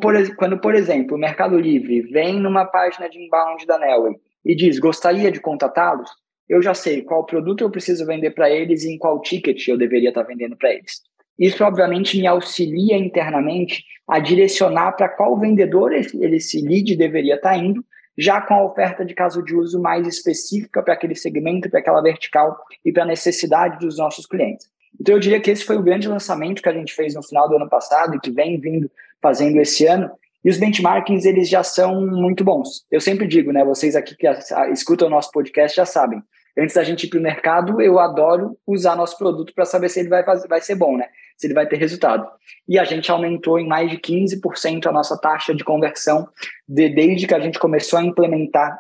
Por, 0.01 0.37
quando, 0.37 0.61
por 0.61 0.75
exemplo, 0.75 1.17
o 1.17 1.21
Mercado 1.21 1.59
Livre 1.59 2.03
vem 2.03 2.41
numa 2.41 2.65
página 2.65 3.09
de 3.09 3.19
inbound 3.19 3.65
da 3.65 3.79
Nelway 3.79 4.17
e 4.45 4.57
diz 4.57 4.79
gostaria 4.79 5.31
de 5.31 5.41
contatá-los, 5.41 6.11
eu 6.49 6.61
já 6.61 6.75
sei 6.75 7.03
qual 7.03 7.25
produto 7.25 7.63
eu 7.63 7.71
preciso 7.71 8.07
vender 8.07 8.31
para 8.31 8.51
eles 8.51 8.83
e 8.83 8.93
em 8.93 8.99
qual 8.99 9.21
ticket 9.21 9.69
eu 9.69 9.79
deveria 9.79 10.09
estar 10.09 10.23
tá 10.23 10.27
vendendo 10.27 10.57
para 10.57 10.73
eles. 10.73 11.03
Isso, 11.39 11.63
obviamente, 11.65 12.19
me 12.19 12.27
auxilia 12.27 12.97
internamente 12.97 13.85
a 14.09 14.19
direcionar 14.19 14.93
para 14.93 15.09
qual 15.09 15.39
vendedor 15.39 15.93
esse, 15.93 16.61
lead 16.61 16.97
deveria 16.97 17.37
estar 17.37 17.51
tá 17.51 17.57
indo, 17.57 17.85
já 18.17 18.41
com 18.41 18.55
a 18.55 18.65
oferta 18.65 19.05
de 19.05 19.15
caso 19.15 19.43
de 19.45 19.55
uso 19.55 19.81
mais 19.81 20.07
específica 20.07 20.83
para 20.83 20.95
aquele 20.95 21.15
segmento, 21.15 21.71
para 21.71 21.79
aquela 21.79 22.03
vertical 22.03 22.59
e 22.85 22.93
para 22.93 23.05
a 23.05 23.07
necessidade 23.07 23.79
dos 23.79 23.97
nossos 23.99 24.27
clientes. 24.27 24.67
Então, 25.01 25.15
eu 25.15 25.21
diria 25.21 25.41
que 25.41 25.51
esse 25.51 25.65
foi 25.65 25.77
o 25.77 25.83
grande 25.83 26.09
lançamento 26.09 26.61
que 26.61 26.69
a 26.69 26.73
gente 26.73 26.93
fez 26.93 27.15
no 27.15 27.23
final 27.23 27.49
do 27.49 27.57
ano 27.57 27.69
passado 27.69 28.17
e 28.17 28.21
que 28.21 28.33
vem 28.33 28.59
vindo 28.59 28.91
fazendo 29.23 29.61
esse 29.61 29.87
ano. 29.87 30.11
E 30.45 30.51
os 30.51 30.57
benchmarkings, 30.57 31.25
eles 31.25 31.49
já 31.49 31.63
são 31.63 32.05
muito 32.07 32.43
bons. 32.43 32.85
Eu 32.91 33.01
sempre 33.01 33.27
digo, 33.27 33.53
né? 33.53 33.65
Vocês 33.65 33.95
aqui 33.95 34.17
que 34.17 34.27
escutam 34.73 35.07
o 35.07 35.11
nosso 35.11 35.31
podcast 35.31 35.77
já 35.77 35.85
sabem. 35.85 36.21
Antes 36.59 36.75
da 36.75 36.83
gente 36.83 37.05
ir 37.05 37.09
para 37.09 37.19
o 37.19 37.23
mercado, 37.23 37.81
eu 37.81 37.99
adoro 37.99 38.59
usar 38.67 38.97
nosso 38.97 39.17
produto 39.17 39.55
para 39.55 39.65
saber 39.65 39.89
se 39.89 40.01
ele 40.01 40.09
vai, 40.09 40.25
fazer, 40.25 40.49
vai 40.49 40.61
ser 40.61 40.75
bom, 40.75 40.97
né? 40.97 41.07
se 41.39 41.47
ele 41.47 41.55
vai 41.55 41.67
ter 41.67 41.77
resultado. 41.77 42.29
E 42.69 42.79
a 42.79 42.85
gente 42.85 43.11
aumentou 43.11 43.59
em 43.59 43.67
mais 43.67 43.89
de 43.89 43.97
15% 43.97 44.87
a 44.87 44.93
nossa 44.93 45.17
taxa 45.17 45.55
de 45.55 45.63
conversão 45.63 46.29
de, 46.69 46.89
desde 46.89 47.27
que 47.29 47.35
a 47.35 47.39
gente 47.39 47.59
começou 47.61 48.01
a 48.01 48.03
implementar 48.03 48.77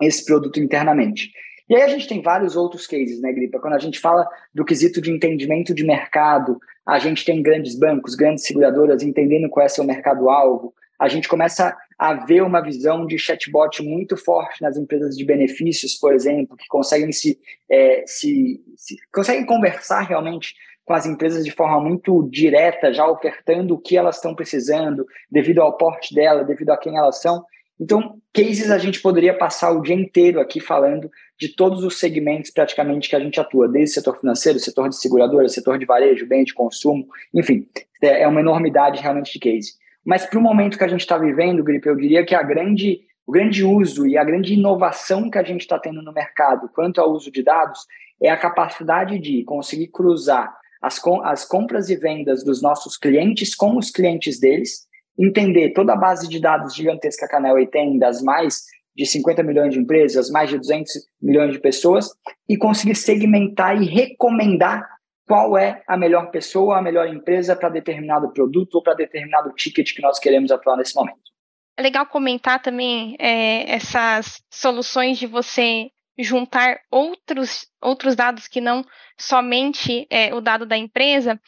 esse 0.00 0.24
produto 0.24 0.60
internamente. 0.60 1.32
E 1.68 1.74
aí 1.74 1.82
a 1.82 1.88
gente 1.88 2.06
tem 2.06 2.22
vários 2.22 2.54
outros 2.54 2.86
cases, 2.86 3.20
né, 3.20 3.32
Gripa? 3.32 3.58
Quando 3.58 3.74
a 3.74 3.78
gente 3.78 3.98
fala 3.98 4.24
do 4.54 4.64
quesito 4.64 5.00
de 5.00 5.10
entendimento 5.10 5.74
de 5.74 5.84
mercado, 5.84 6.60
a 6.86 7.00
gente 7.00 7.24
tem 7.24 7.42
grandes 7.42 7.76
bancos, 7.76 8.14
grandes 8.14 8.44
seguradoras 8.44 9.02
entendendo 9.02 9.48
qual 9.48 9.66
é 9.66 9.68
seu 9.68 9.82
mercado-alvo. 9.82 10.72
A 10.98 11.08
gente 11.08 11.28
começa 11.28 11.76
a 11.98 12.14
ver 12.14 12.42
uma 12.42 12.60
visão 12.60 13.06
de 13.06 13.18
chatbot 13.18 13.82
muito 13.82 14.16
forte 14.16 14.62
nas 14.62 14.76
empresas 14.76 15.16
de 15.16 15.24
benefícios, 15.24 15.94
por 15.94 16.12
exemplo, 16.12 16.56
que 16.56 16.66
conseguem 16.68 17.12
se, 17.12 17.38
é, 17.70 18.04
se, 18.06 18.62
se 18.76 18.96
conseguem 19.12 19.46
conversar 19.46 20.02
realmente 20.02 20.54
com 20.84 20.94
as 20.94 21.04
empresas 21.04 21.44
de 21.44 21.50
forma 21.50 21.80
muito 21.80 22.28
direta, 22.30 22.92
já 22.92 23.06
ofertando 23.08 23.74
o 23.74 23.78
que 23.78 23.96
elas 23.96 24.16
estão 24.16 24.34
precisando, 24.34 25.04
devido 25.30 25.60
ao 25.60 25.76
porte 25.76 26.14
dela, 26.14 26.44
devido 26.44 26.70
a 26.70 26.76
quem 26.76 26.96
elas 26.96 27.20
são. 27.20 27.44
Então, 27.78 28.18
cases 28.32 28.70
a 28.70 28.78
gente 28.78 29.02
poderia 29.02 29.36
passar 29.36 29.72
o 29.72 29.82
dia 29.82 29.94
inteiro 29.94 30.40
aqui 30.40 30.60
falando 30.60 31.10
de 31.38 31.48
todos 31.48 31.82
os 31.84 31.98
segmentos 31.98 32.50
praticamente 32.50 33.08
que 33.08 33.16
a 33.16 33.20
gente 33.20 33.38
atua, 33.38 33.68
desde 33.68 33.96
setor 33.96 34.18
financeiro, 34.18 34.58
setor 34.58 34.88
de 34.88 34.96
seguradora, 34.96 35.48
setor 35.48 35.78
de 35.78 35.84
varejo, 35.84 36.26
bem 36.26 36.44
de 36.44 36.54
consumo, 36.54 37.06
enfim, 37.34 37.68
é, 38.00 38.22
é 38.22 38.28
uma 38.28 38.40
enormidade 38.40 39.02
realmente 39.02 39.32
de 39.32 39.38
case. 39.38 39.72
Mas 40.06 40.24
para 40.24 40.38
o 40.38 40.42
momento 40.42 40.78
que 40.78 40.84
a 40.84 40.88
gente 40.88 41.00
está 41.00 41.18
vivendo, 41.18 41.64
Gripe, 41.64 41.88
eu 41.88 41.96
diria 41.96 42.24
que 42.24 42.32
a 42.32 42.42
grande, 42.42 43.00
o 43.26 43.32
grande 43.32 43.64
uso 43.64 44.06
e 44.06 44.16
a 44.16 44.22
grande 44.22 44.54
inovação 44.54 45.28
que 45.28 45.36
a 45.36 45.42
gente 45.42 45.62
está 45.62 45.80
tendo 45.80 46.00
no 46.00 46.12
mercado 46.12 46.70
quanto 46.72 47.00
ao 47.00 47.10
uso 47.10 47.32
de 47.32 47.42
dados 47.42 47.80
é 48.22 48.30
a 48.30 48.36
capacidade 48.36 49.18
de 49.18 49.42
conseguir 49.42 49.88
cruzar 49.88 50.56
as, 50.80 51.02
as 51.24 51.44
compras 51.44 51.90
e 51.90 51.96
vendas 51.96 52.44
dos 52.44 52.62
nossos 52.62 52.96
clientes 52.96 53.52
com 53.52 53.76
os 53.76 53.90
clientes 53.90 54.38
deles, 54.38 54.86
entender 55.18 55.72
toda 55.72 55.94
a 55.94 55.96
base 55.96 56.28
de 56.28 56.40
dados 56.40 56.74
gigantesca 56.74 57.26
que 57.26 57.34
a 57.34 57.40
Canel 57.40 57.66
tem, 57.66 57.98
das 57.98 58.22
mais 58.22 58.62
de 58.94 59.04
50 59.04 59.42
milhões 59.42 59.74
de 59.74 59.80
empresas, 59.80 60.30
mais 60.30 60.48
de 60.48 60.56
200 60.56 60.92
milhões 61.20 61.52
de 61.52 61.58
pessoas, 61.58 62.10
e 62.48 62.56
conseguir 62.56 62.94
segmentar 62.94 63.82
e 63.82 63.86
recomendar 63.86 64.86
qual 65.26 65.58
é 65.58 65.82
a 65.86 65.96
melhor 65.96 66.30
pessoa, 66.30 66.78
a 66.78 66.82
melhor 66.82 67.08
empresa 67.08 67.56
para 67.56 67.68
determinado 67.68 68.32
produto 68.32 68.76
ou 68.76 68.82
para 68.82 68.94
determinado 68.94 69.52
ticket 69.54 69.92
que 69.92 70.00
nós 70.00 70.18
queremos 70.18 70.52
atuar 70.52 70.76
nesse 70.76 70.94
momento. 70.94 71.20
É 71.76 71.82
legal 71.82 72.06
comentar 72.06 72.62
também 72.62 73.16
é, 73.18 73.70
essas 73.70 74.42
soluções 74.48 75.18
de 75.18 75.26
você 75.26 75.90
juntar 76.18 76.78
outros, 76.90 77.66
outros 77.82 78.14
dados 78.14 78.48
que 78.48 78.60
não 78.60 78.82
somente 79.18 80.06
é, 80.08 80.32
o 80.34 80.40
dado 80.40 80.64
da 80.64 80.76
empresa, 80.76 81.38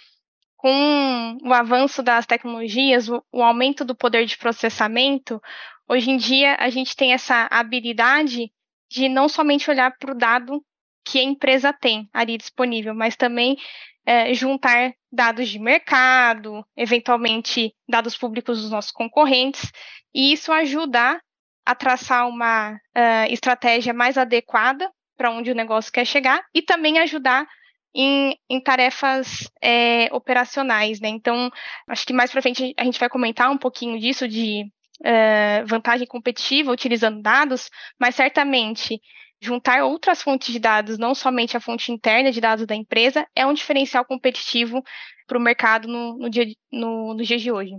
com 0.56 1.38
o 1.42 1.54
avanço 1.54 2.02
das 2.02 2.26
tecnologias, 2.26 3.08
o, 3.08 3.25
o 3.32 3.42
aumento 3.42 3.85
do 3.85 3.94
poder 3.94 4.26
de 4.26 4.37
processamento, 4.37 5.40
hoje 5.88 6.11
em 6.11 6.16
dia 6.16 6.56
a 6.58 6.68
gente 6.68 6.97
tem 6.97 7.12
essa 7.12 7.49
habilidade 7.50 8.52
de 8.90 9.08
não 9.08 9.28
somente 9.28 9.70
olhar 9.70 9.97
para 9.97 10.12
o 10.12 10.18
dado 10.18 10.62
que 11.08 11.18
a 11.18 11.22
empresa 11.22 11.72
tem 11.72 12.08
ali 12.12 12.36
disponível, 12.36 12.94
mas 12.94 13.16
também 13.16 13.56
é, 14.04 14.32
juntar 14.34 14.92
dados 15.10 15.48
de 15.48 15.58
mercado, 15.58 16.62
eventualmente 16.76 17.74
dados 17.88 18.16
públicos 18.16 18.60
dos 18.60 18.70
nossos 18.70 18.90
concorrentes, 18.90 19.72
e 20.14 20.32
isso 20.32 20.52
ajudar 20.52 21.18
a 21.64 21.74
traçar 21.74 22.28
uma 22.28 22.72
uh, 22.72 23.30
estratégia 23.32 23.92
mais 23.92 24.16
adequada 24.16 24.90
para 25.16 25.30
onde 25.30 25.50
o 25.50 25.54
negócio 25.54 25.92
quer 25.92 26.06
chegar 26.06 26.42
e 26.54 26.62
também 26.62 26.98
ajudar 26.98 27.46
em, 27.94 28.36
em 28.48 28.60
tarefas 28.60 29.50
é, 29.62 30.08
operacionais, 30.12 31.00
né? 31.00 31.08
Então, 31.08 31.50
acho 31.88 32.06
que 32.06 32.12
mais 32.12 32.30
para 32.30 32.42
frente 32.42 32.74
a 32.76 32.84
gente 32.84 33.00
vai 33.00 33.08
comentar 33.08 33.50
um 33.50 33.58
pouquinho 33.58 33.98
disso 33.98 34.28
de 34.28 34.62
uh, 35.00 35.66
vantagem 35.66 36.06
competitiva 36.06 36.72
utilizando 36.72 37.20
dados, 37.20 37.70
mas 37.98 38.14
certamente 38.14 39.00
juntar 39.40 39.85
outras 39.85 40.23
fontes 40.23 40.52
de 40.52 40.59
dados, 40.59 40.99
não 40.99 41.14
somente 41.14 41.57
a 41.57 41.61
fonte 41.61 41.92
interna 41.92 42.33
de 42.33 42.40
dados 42.40 42.66
da 42.66 42.75
empresa, 42.75 43.26
é 43.35 43.47
um 43.47 43.54
diferencial 43.54 44.04
competitivo 44.04 44.83
para 45.26 45.38
o 45.38 45.40
mercado 45.40 45.87
no, 45.87 46.18
no, 46.18 46.30
dia, 46.30 46.47
no, 46.73 47.14
no 47.14 47.23
dia 47.23 47.38
de 47.38 47.52
hoje. 47.52 47.73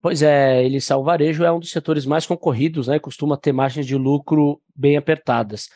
Pois 0.00 0.22
é, 0.22 0.62
ele 0.62 0.78
o 0.78 1.02
varejo 1.02 1.44
é 1.44 1.52
um 1.52 1.58
dos 1.58 1.70
setores 1.70 2.04
mais 2.04 2.26
concorridos, 2.26 2.88
né? 2.88 2.98
Costuma 2.98 3.38
ter 3.38 3.52
margens 3.52 3.86
de 3.86 3.96
lucro 3.96 4.60
bem 4.76 4.96
apertadas. 4.96 5.70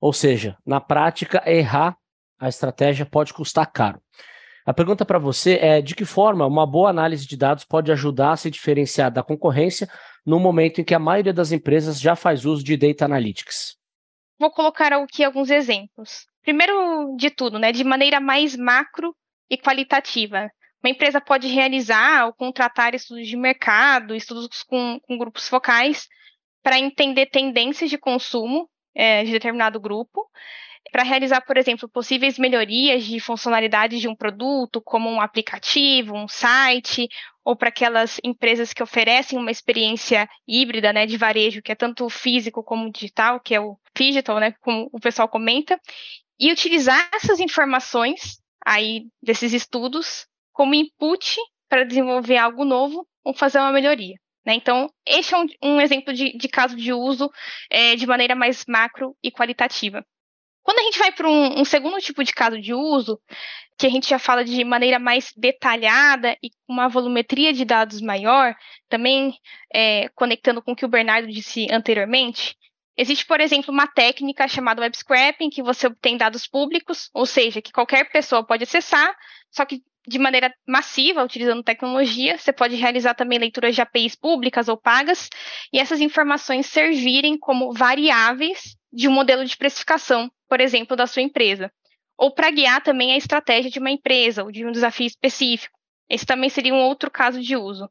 Ou 0.00 0.12
seja, 0.12 0.56
na 0.66 0.80
prática, 0.80 1.42
errar 1.46 1.96
a 2.38 2.48
estratégia 2.48 3.06
pode 3.06 3.32
custar 3.32 3.70
caro. 3.70 4.00
A 4.66 4.72
pergunta 4.72 5.04
para 5.04 5.18
você 5.18 5.58
é: 5.60 5.82
de 5.82 5.94
que 5.94 6.04
forma 6.04 6.46
uma 6.46 6.66
boa 6.66 6.88
análise 6.88 7.26
de 7.26 7.36
dados 7.36 7.64
pode 7.64 7.92
ajudar 7.92 8.32
a 8.32 8.36
se 8.36 8.50
diferenciar 8.50 9.10
da 9.10 9.22
concorrência 9.22 9.88
no 10.24 10.40
momento 10.40 10.80
em 10.80 10.84
que 10.84 10.94
a 10.94 10.98
maioria 10.98 11.32
das 11.32 11.52
empresas 11.52 12.00
já 12.00 12.16
faz 12.16 12.46
uso 12.46 12.64
de 12.64 12.76
data 12.76 13.04
analytics? 13.04 13.76
Vou 14.38 14.50
colocar 14.50 14.92
aqui 14.92 15.22
alguns 15.22 15.50
exemplos. 15.50 16.26
Primeiro 16.42 17.16
de 17.16 17.30
tudo, 17.30 17.58
né, 17.58 17.72
de 17.72 17.84
maneira 17.84 18.20
mais 18.20 18.56
macro 18.56 19.14
e 19.48 19.56
qualitativa. 19.56 20.50
Uma 20.82 20.90
empresa 20.90 21.20
pode 21.20 21.48
realizar 21.48 22.26
ou 22.26 22.34
contratar 22.34 22.94
estudos 22.94 23.26
de 23.26 23.36
mercado, 23.36 24.14
estudos 24.14 24.62
com, 24.62 25.00
com 25.00 25.16
grupos 25.16 25.48
focais, 25.48 26.06
para 26.62 26.78
entender 26.78 27.26
tendências 27.26 27.88
de 27.88 27.96
consumo 27.96 28.68
é, 28.94 29.24
de 29.24 29.30
determinado 29.30 29.80
grupo, 29.80 30.28
para 30.92 31.02
realizar, 31.02 31.40
por 31.40 31.56
exemplo, 31.56 31.88
possíveis 31.88 32.38
melhorias 32.38 33.04
de 33.04 33.18
funcionalidades 33.18 34.00
de 34.00 34.08
um 34.08 34.14
produto, 34.14 34.80
como 34.80 35.10
um 35.10 35.20
aplicativo, 35.20 36.14
um 36.14 36.28
site, 36.28 37.08
ou 37.42 37.56
para 37.56 37.68
aquelas 37.68 38.20
empresas 38.22 38.72
que 38.72 38.82
oferecem 38.82 39.38
uma 39.38 39.50
experiência 39.50 40.28
híbrida, 40.46 40.92
né, 40.92 41.06
de 41.06 41.16
varejo, 41.16 41.62
que 41.62 41.72
é 41.72 41.74
tanto 41.74 42.08
físico 42.08 42.62
como 42.62 42.92
digital, 42.92 43.40
que 43.40 43.54
é 43.54 43.60
o 43.60 43.76
digital, 43.96 44.40
né, 44.40 44.52
como 44.60 44.88
o 44.92 45.00
pessoal 45.00 45.28
comenta, 45.28 45.80
e 46.38 46.50
utilizar 46.52 47.08
essas 47.14 47.40
informações 47.40 48.38
aí 48.64 49.06
desses 49.22 49.52
estudos 49.52 50.26
como 50.52 50.74
input 50.74 51.36
para 51.68 51.84
desenvolver 51.84 52.36
algo 52.36 52.64
novo 52.64 53.06
ou 53.24 53.34
fazer 53.34 53.58
uma 53.58 53.72
melhoria. 53.72 54.16
Né? 54.46 54.54
Então, 54.54 54.90
este 55.06 55.34
é 55.34 55.38
um, 55.38 55.46
um 55.62 55.80
exemplo 55.80 56.12
de, 56.12 56.36
de, 56.36 56.48
caso 56.48 56.76
de 56.76 56.92
uso 56.92 57.30
é, 57.70 57.96
de 57.96 58.06
maneira 58.06 58.34
mais 58.34 58.64
macro 58.68 59.16
e 59.22 59.30
qualitativa. 59.30 60.04
Quando 60.62 60.78
a 60.78 60.82
gente 60.82 60.98
vai 60.98 61.12
para 61.12 61.28
um, 61.28 61.60
um, 61.60 61.64
segundo 61.64 61.98
tipo 61.98 62.24
de 62.24 62.32
caso 62.32 62.60
de 62.60 62.72
uso, 62.72 63.20
que 63.78 63.86
a 63.86 63.90
gente 63.90 64.08
já 64.08 64.18
fala 64.18 64.44
de 64.44 64.64
maneira 64.64 64.98
mais 64.98 65.30
detalhada 65.36 66.36
e 66.42 66.50
com 66.66 66.72
uma 66.72 66.88
volumetria 66.88 67.52
de 67.52 67.64
dados 67.64 68.00
maior, 68.00 68.54
também 68.88 69.34
é, 69.72 70.08
conectando 70.14 70.62
com 70.62 70.72
o 70.72 70.76
que 70.76 70.84
o 70.84 70.88
Bernardo 70.88 71.28
disse 71.28 71.66
anteriormente, 71.70 72.56
existe, 72.96 73.26
por 73.26 73.40
exemplo, 73.40 73.72
uma 73.72 73.86
técnica 73.86 74.46
chamada 74.48 74.82
web 74.82 74.96
scraping, 74.96 75.50
que 75.50 75.62
você 75.62 75.86
obtém 75.86 76.16
dados 76.16 76.46
públicos, 76.46 77.10
ou 77.12 77.26
seja, 77.26 77.62
que 77.62 77.72
qualquer 77.72 78.10
pessoa 78.10 78.44
pode 78.44 78.64
acessar, 78.64 79.14
só 79.50 79.64
que 79.64 79.82
de 80.06 80.18
maneira 80.18 80.54
massiva, 80.66 81.24
utilizando 81.24 81.62
tecnologia. 81.62 82.36
Você 82.36 82.52
pode 82.52 82.76
realizar 82.76 83.14
também 83.14 83.38
leituras 83.38 83.74
de 83.74 83.80
APIs 83.80 84.14
públicas 84.14 84.68
ou 84.68 84.76
pagas, 84.76 85.28
e 85.72 85.78
essas 85.78 86.00
informações 86.00 86.66
servirem 86.66 87.38
como 87.38 87.72
variáveis 87.72 88.76
de 88.92 89.08
um 89.08 89.12
modelo 89.12 89.44
de 89.44 89.56
precificação, 89.56 90.30
por 90.48 90.60
exemplo, 90.60 90.96
da 90.96 91.06
sua 91.06 91.22
empresa. 91.22 91.72
Ou 92.16 92.32
para 92.32 92.50
guiar 92.50 92.82
também 92.82 93.12
a 93.12 93.16
estratégia 93.16 93.70
de 93.70 93.78
uma 93.78 93.90
empresa 93.90 94.44
ou 94.44 94.52
de 94.52 94.64
um 94.64 94.70
desafio 94.70 95.06
específico. 95.06 95.73
Esse 96.08 96.26
também 96.26 96.48
seria 96.48 96.74
um 96.74 96.82
outro 96.82 97.10
caso 97.10 97.40
de 97.40 97.56
uso. 97.56 97.88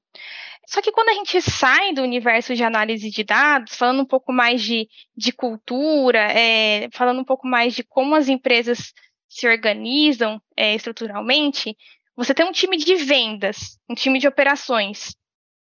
Só 0.65 0.81
que 0.81 0.91
quando 0.91 1.09
a 1.09 1.13
gente 1.13 1.41
sai 1.41 1.93
do 1.93 2.01
universo 2.01 2.55
de 2.55 2.63
análise 2.63 3.09
de 3.09 3.23
dados, 3.23 3.75
falando 3.75 4.01
um 4.01 4.05
pouco 4.05 4.31
mais 4.31 4.61
de, 4.61 4.87
de 5.15 5.33
cultura, 5.33 6.19
é, 6.31 6.89
falando 6.91 7.19
um 7.19 7.25
pouco 7.25 7.47
mais 7.47 7.73
de 7.73 7.83
como 7.83 8.15
as 8.15 8.29
empresas 8.29 8.93
se 9.27 9.47
organizam 9.47 10.41
é, 10.55 10.73
estruturalmente, 10.75 11.75
você 12.15 12.33
tem 12.33 12.45
um 12.45 12.51
time 12.51 12.77
de 12.77 12.95
vendas, 12.95 13.79
um 13.89 13.95
time 13.95 14.19
de 14.19 14.27
operações 14.27 15.15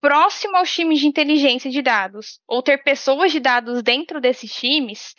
próximo 0.00 0.54
aos 0.56 0.70
times 0.70 1.00
de 1.00 1.06
inteligência 1.06 1.70
de 1.70 1.80
dados, 1.80 2.38
ou 2.46 2.62
ter 2.62 2.84
pessoas 2.84 3.32
de 3.32 3.40
dados 3.40 3.82
dentro 3.82 4.20
desses 4.20 4.52
times, 4.52 5.14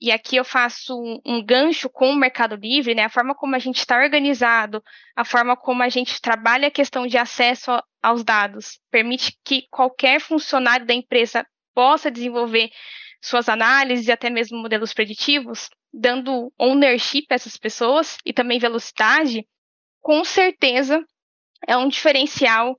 e 0.00 0.12
aqui 0.12 0.36
eu 0.36 0.44
faço 0.44 0.94
um, 0.96 1.20
um 1.24 1.44
gancho 1.44 1.88
com 1.90 2.10
o 2.10 2.16
Mercado 2.16 2.56
Livre, 2.56 2.94
né? 2.94 3.04
A 3.04 3.08
forma 3.10 3.34
como 3.34 3.56
a 3.56 3.58
gente 3.58 3.78
está 3.78 3.98
organizado, 3.98 4.82
a 5.16 5.24
forma 5.24 5.56
como 5.56 5.82
a 5.82 5.88
gente 5.88 6.20
trabalha 6.20 6.68
a 6.68 6.70
questão 6.70 7.06
de 7.06 7.18
acesso 7.18 7.70
aos 8.02 8.22
dados, 8.22 8.78
permite 8.90 9.36
que 9.44 9.66
qualquer 9.70 10.20
funcionário 10.20 10.86
da 10.86 10.94
empresa 10.94 11.44
possa 11.74 12.10
desenvolver 12.10 12.70
suas 13.20 13.48
análises 13.48 14.06
e 14.06 14.12
até 14.12 14.30
mesmo 14.30 14.58
modelos 14.58 14.94
preditivos, 14.94 15.68
dando 15.92 16.52
ownership 16.58 17.26
a 17.30 17.34
essas 17.34 17.56
pessoas 17.56 18.16
e 18.24 18.32
também 18.32 18.58
velocidade, 18.58 19.44
com 20.00 20.24
certeza 20.24 21.04
é 21.66 21.76
um 21.76 21.88
diferencial 21.88 22.78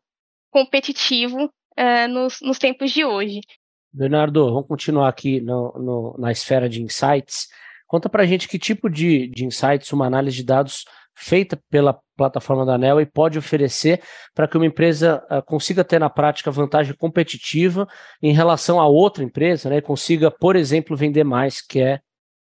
competitivo 0.50 1.46
uh, 1.46 2.08
nos, 2.10 2.40
nos, 2.42 2.58
tempos 2.58 2.92
de 2.92 3.04
hoje. 3.04 3.42
Bernardo, 3.91 4.46
vamos 4.46 4.67
continuar 4.67 5.10
aqui 5.10 5.41
no, 5.41 5.74
no, 5.74 6.15
na 6.17 6.31
esfera 6.31 6.69
de 6.69 6.81
insights. 6.81 7.48
Conta 7.88 8.08
para 8.08 8.25
gente 8.25 8.48
que 8.48 8.60
tipo 8.60 8.89
de, 8.89 9.27
de 9.27 9.46
insights 9.46 9.91
uma 9.91 10.05
análise 10.05 10.38
de 10.38 10.43
dados 10.43 10.86
feita 11.15 11.60
pela 11.69 12.00
plataforma 12.15 12.65
da 12.65 13.01
e 13.01 13.05
pode 13.05 13.38
oferecer 13.38 14.01
para 14.34 14.48
que 14.48 14.55
uma 14.55 14.65
empresa 14.65 15.22
uh, 15.29 15.43
consiga 15.43 15.84
ter 15.84 16.00
na 16.00 16.10
prática 16.10 16.50
vantagem 16.50 16.96
competitiva 16.96 17.88
em 18.22 18.31
relação 18.31 18.79
a 18.79 18.88
outra 18.88 19.24
empresa, 19.24 19.69
né, 19.69 19.77
e 19.77 19.81
consiga, 19.81 20.31
por 20.31 20.55
exemplo, 20.55 20.96
vender 20.96 21.25
mais, 21.25 21.62
que 21.62 21.81
é 21.81 22.00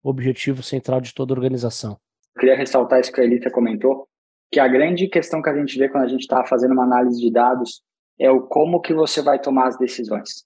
o 0.03 0.11
objetivo 0.11 0.63
central 0.63 1.01
de 1.01 1.13
toda 1.13 1.35
organização. 1.35 1.99
Eu 2.37 2.41
queria 2.41 2.57
ressaltar 2.57 3.01
isso 3.01 3.13
que 3.13 3.21
a 3.21 3.25
Elita 3.25 3.51
comentou, 3.51 4.07
que 4.53 4.61
a 4.61 4.69
grande 4.69 5.09
questão 5.09 5.43
que 5.43 5.49
a 5.49 5.57
gente 5.57 5.77
vê 5.77 5.89
quando 5.89 6.05
a 6.05 6.09
gente 6.09 6.23
está 6.23 6.45
fazendo 6.45 6.73
uma 6.73 6.85
análise 6.85 7.21
de 7.21 7.31
dados 7.31 7.83
é 8.19 8.31
o 8.31 8.43
como 8.43 8.81
que 8.81 8.95
você 8.95 9.21
vai 9.21 9.41
tomar 9.41 9.67
as 9.67 9.79
decisões. 9.79 10.45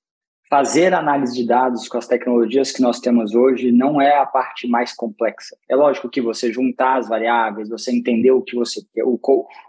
Fazer 0.54 0.94
análise 0.94 1.34
de 1.34 1.44
dados 1.44 1.88
com 1.88 1.98
as 1.98 2.06
tecnologias 2.06 2.70
que 2.70 2.80
nós 2.80 3.00
temos 3.00 3.34
hoje 3.34 3.72
não 3.72 4.00
é 4.00 4.16
a 4.16 4.24
parte 4.24 4.68
mais 4.68 4.92
complexa. 4.92 5.56
É 5.68 5.74
lógico 5.74 6.08
que 6.08 6.20
você 6.20 6.52
juntar 6.52 6.98
as 6.98 7.08
variáveis, 7.08 7.68
você 7.68 7.90
entender 7.90 8.30
o 8.30 8.40
que 8.40 8.54
você 8.54 8.80
o, 8.98 9.18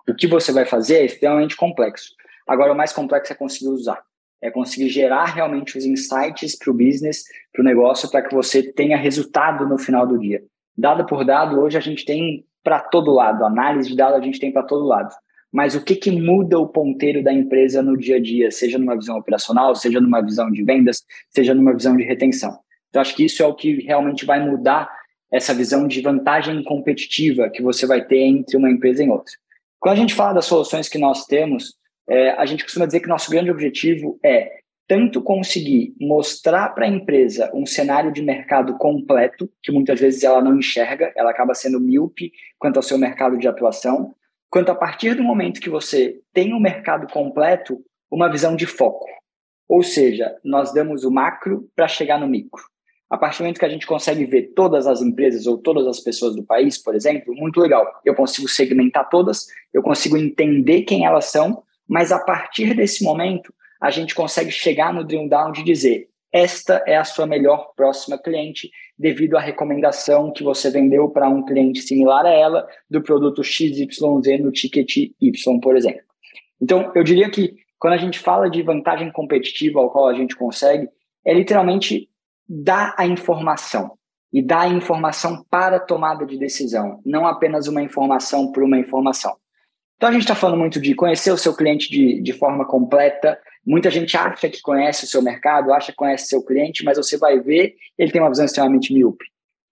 o 0.07 0.15
que 0.15 0.27
você 0.27 0.51
vai 0.51 0.63
fazer 0.63 0.97
é 0.97 1.05
extremamente 1.05 1.57
complexo. 1.57 2.13
Agora 2.47 2.71
o 2.71 2.77
mais 2.77 2.93
complexo 2.93 3.33
é 3.33 3.35
conseguir 3.35 3.69
usar. 3.69 4.03
É 4.39 4.51
conseguir 4.51 4.89
gerar 4.89 5.25
realmente 5.25 5.75
os 5.75 5.85
insights 5.85 6.55
para 6.55 6.69
o 6.69 6.75
business, 6.75 7.23
para 7.51 7.63
o 7.63 7.65
negócio, 7.65 8.07
para 8.11 8.21
que 8.21 8.35
você 8.35 8.61
tenha 8.61 8.95
resultado 8.95 9.67
no 9.67 9.79
final 9.79 10.05
do 10.05 10.19
dia. 10.19 10.43
Dado 10.77 11.03
por 11.07 11.25
dado, 11.25 11.59
hoje 11.61 11.79
a 11.79 11.81
gente 11.81 12.05
tem 12.05 12.45
para 12.63 12.79
todo 12.79 13.11
lado, 13.11 13.43
análise 13.43 13.89
de 13.89 13.95
dados 13.95 14.19
a 14.19 14.23
gente 14.23 14.39
tem 14.39 14.51
para 14.51 14.61
todo 14.61 14.85
lado. 14.85 15.15
Mas 15.55 15.73
o 15.73 15.81
que, 15.81 15.95
que 15.95 16.11
muda 16.11 16.59
o 16.59 16.67
ponteiro 16.67 17.23
da 17.23 17.31
empresa 17.31 17.81
no 17.81 17.95
dia 17.95 18.17
a 18.17 18.19
dia, 18.19 18.51
seja 18.51 18.77
numa 18.77 18.93
visão 18.93 19.17
operacional, 19.17 19.73
seja 19.73 20.01
numa 20.01 20.19
visão 20.19 20.51
de 20.51 20.61
vendas, 20.61 21.05
seja 21.29 21.53
numa 21.53 21.71
visão 21.71 21.95
de 21.95 22.03
retenção? 22.03 22.59
Então, 22.89 23.01
acho 23.01 23.15
que 23.15 23.23
isso 23.23 23.41
é 23.41 23.45
o 23.45 23.55
que 23.55 23.81
realmente 23.85 24.25
vai 24.25 24.45
mudar 24.45 24.91
essa 25.31 25.53
visão 25.53 25.87
de 25.87 26.01
vantagem 26.01 26.61
competitiva 26.61 27.49
que 27.49 27.61
você 27.61 27.85
vai 27.85 28.03
ter 28.03 28.19
entre 28.19 28.57
uma 28.57 28.69
empresa 28.69 29.01
e 29.01 29.09
outra. 29.09 29.31
Quando 29.79 29.93
a 29.93 30.01
gente 30.01 30.13
fala 30.13 30.33
das 30.33 30.45
soluções 30.45 30.89
que 30.89 30.97
nós 30.97 31.25
temos, 31.25 31.75
é, 32.09 32.31
a 32.31 32.45
gente 32.45 32.65
costuma 32.65 32.85
dizer 32.85 32.99
que 32.99 33.07
nosso 33.07 33.31
grande 33.31 33.49
objetivo 33.49 34.19
é 34.21 34.57
tanto 34.85 35.21
conseguir 35.21 35.95
mostrar 36.01 36.67
para 36.75 36.85
a 36.85 36.89
empresa 36.89 37.49
um 37.53 37.65
cenário 37.65 38.11
de 38.11 38.21
mercado 38.21 38.77
completo, 38.77 39.49
que 39.63 39.71
muitas 39.71 40.01
vezes 40.01 40.21
ela 40.21 40.41
não 40.41 40.57
enxerga, 40.57 41.13
ela 41.15 41.31
acaba 41.31 41.53
sendo 41.53 41.79
míope 41.79 42.33
quanto 42.59 42.75
ao 42.75 42.83
seu 42.83 42.97
mercado 42.97 43.37
de 43.37 43.47
atuação, 43.47 44.13
quanto 44.55 44.71
a 44.71 44.75
partir 44.75 45.15
do 45.15 45.21
momento 45.21 45.59
que 45.59 45.69
você 45.69 46.21
tem 46.31 46.53
o 46.53 46.59
mercado 46.61 47.11
completo, 47.11 47.83
uma 48.09 48.31
visão 48.31 48.55
de 48.55 48.65
foco. 48.65 49.05
Ou 49.67 49.83
seja, 49.83 50.33
nós 50.45 50.73
damos 50.73 51.03
o 51.03 51.11
macro 51.11 51.69
para 51.75 51.89
chegar 51.89 52.17
no 52.17 52.25
micro. 52.25 52.63
A 53.09 53.17
partir 53.17 53.39
do 53.39 53.41
momento 53.41 53.59
que 53.59 53.65
a 53.65 53.69
gente 53.69 53.85
consegue 53.85 54.23
ver 54.23 54.53
todas 54.55 54.87
as 54.87 55.01
empresas 55.01 55.45
ou 55.45 55.57
todas 55.57 55.85
as 55.85 55.99
pessoas 55.99 56.37
do 56.37 56.43
país, 56.45 56.77
por 56.77 56.95
exemplo, 56.95 57.35
muito 57.35 57.59
legal. 57.59 57.85
Eu 58.05 58.15
consigo 58.15 58.47
segmentar 58.47 59.09
todas, 59.09 59.45
eu 59.73 59.83
consigo 59.83 60.15
entender 60.15 60.83
quem 60.83 61.05
elas 61.05 61.25
são, 61.25 61.61
mas 61.85 62.13
a 62.13 62.19
partir 62.19 62.73
desse 62.73 63.03
momento, 63.03 63.53
a 63.81 63.91
gente 63.91 64.15
consegue 64.15 64.51
chegar 64.51 64.93
no 64.93 65.03
drill 65.03 65.27
down 65.27 65.51
de 65.51 65.65
dizer 65.65 66.07
esta 66.35 66.83
é 66.85 66.97
a 66.97 67.05
sua 67.05 67.25
melhor 67.25 67.71
próxima 67.77 68.17
cliente, 68.17 68.69
devido 68.99 69.37
à 69.37 69.39
recomendação 69.39 70.33
que 70.33 70.43
você 70.43 70.69
vendeu 70.69 71.07
para 71.07 71.29
um 71.29 71.45
cliente 71.45 71.81
similar 71.81 72.25
a 72.25 72.29
ela 72.29 72.67
do 72.89 73.01
produto 73.01 73.41
XYZ 73.41 73.87
no 74.41 74.51
ticket 74.51 74.97
Y, 75.21 75.59
por 75.61 75.77
exemplo. 75.77 76.01
Então, 76.61 76.91
eu 76.93 77.05
diria 77.05 77.29
que 77.29 77.55
quando 77.79 77.93
a 77.93 77.97
gente 77.97 78.19
fala 78.19 78.49
de 78.49 78.61
vantagem 78.61 79.09
competitiva 79.13 79.79
ao 79.79 79.89
qual 79.89 80.09
a 80.09 80.13
gente 80.13 80.35
consegue, 80.35 80.89
é 81.25 81.33
literalmente 81.33 82.09
dar 82.45 82.93
a 82.97 83.07
informação 83.07 83.97
e 84.33 84.41
dar 84.41 84.63
a 84.63 84.67
informação 84.67 85.41
para 85.49 85.77
a 85.77 85.79
tomada 85.79 86.25
de 86.25 86.37
decisão, 86.37 86.99
não 87.05 87.25
apenas 87.25 87.69
uma 87.69 87.81
informação 87.81 88.51
por 88.51 88.61
uma 88.61 88.77
informação. 88.77 89.37
Então 89.95 90.09
a 90.09 90.11
gente 90.11 90.23
está 90.23 90.35
falando 90.35 90.59
muito 90.59 90.81
de 90.81 90.93
conhecer 90.93 91.31
o 91.31 91.37
seu 91.37 91.55
cliente 91.55 91.89
de, 91.89 92.21
de 92.21 92.33
forma 92.33 92.65
completa. 92.65 93.39
Muita 93.65 93.89
gente 93.89 94.15
acha 94.15 94.47
que 94.47 94.61
conhece 94.61 95.05
o 95.05 95.07
seu 95.07 95.21
mercado, 95.21 95.73
acha 95.73 95.91
que 95.91 95.97
conhece 95.97 96.27
seu 96.27 96.43
cliente, 96.43 96.83
mas 96.83 96.97
você 96.97 97.17
vai 97.17 97.39
ver, 97.39 97.75
ele 97.97 98.11
tem 98.11 98.21
uma 98.21 98.29
visão 98.29 98.45
extremamente 98.45 98.93
míope. 98.93 99.25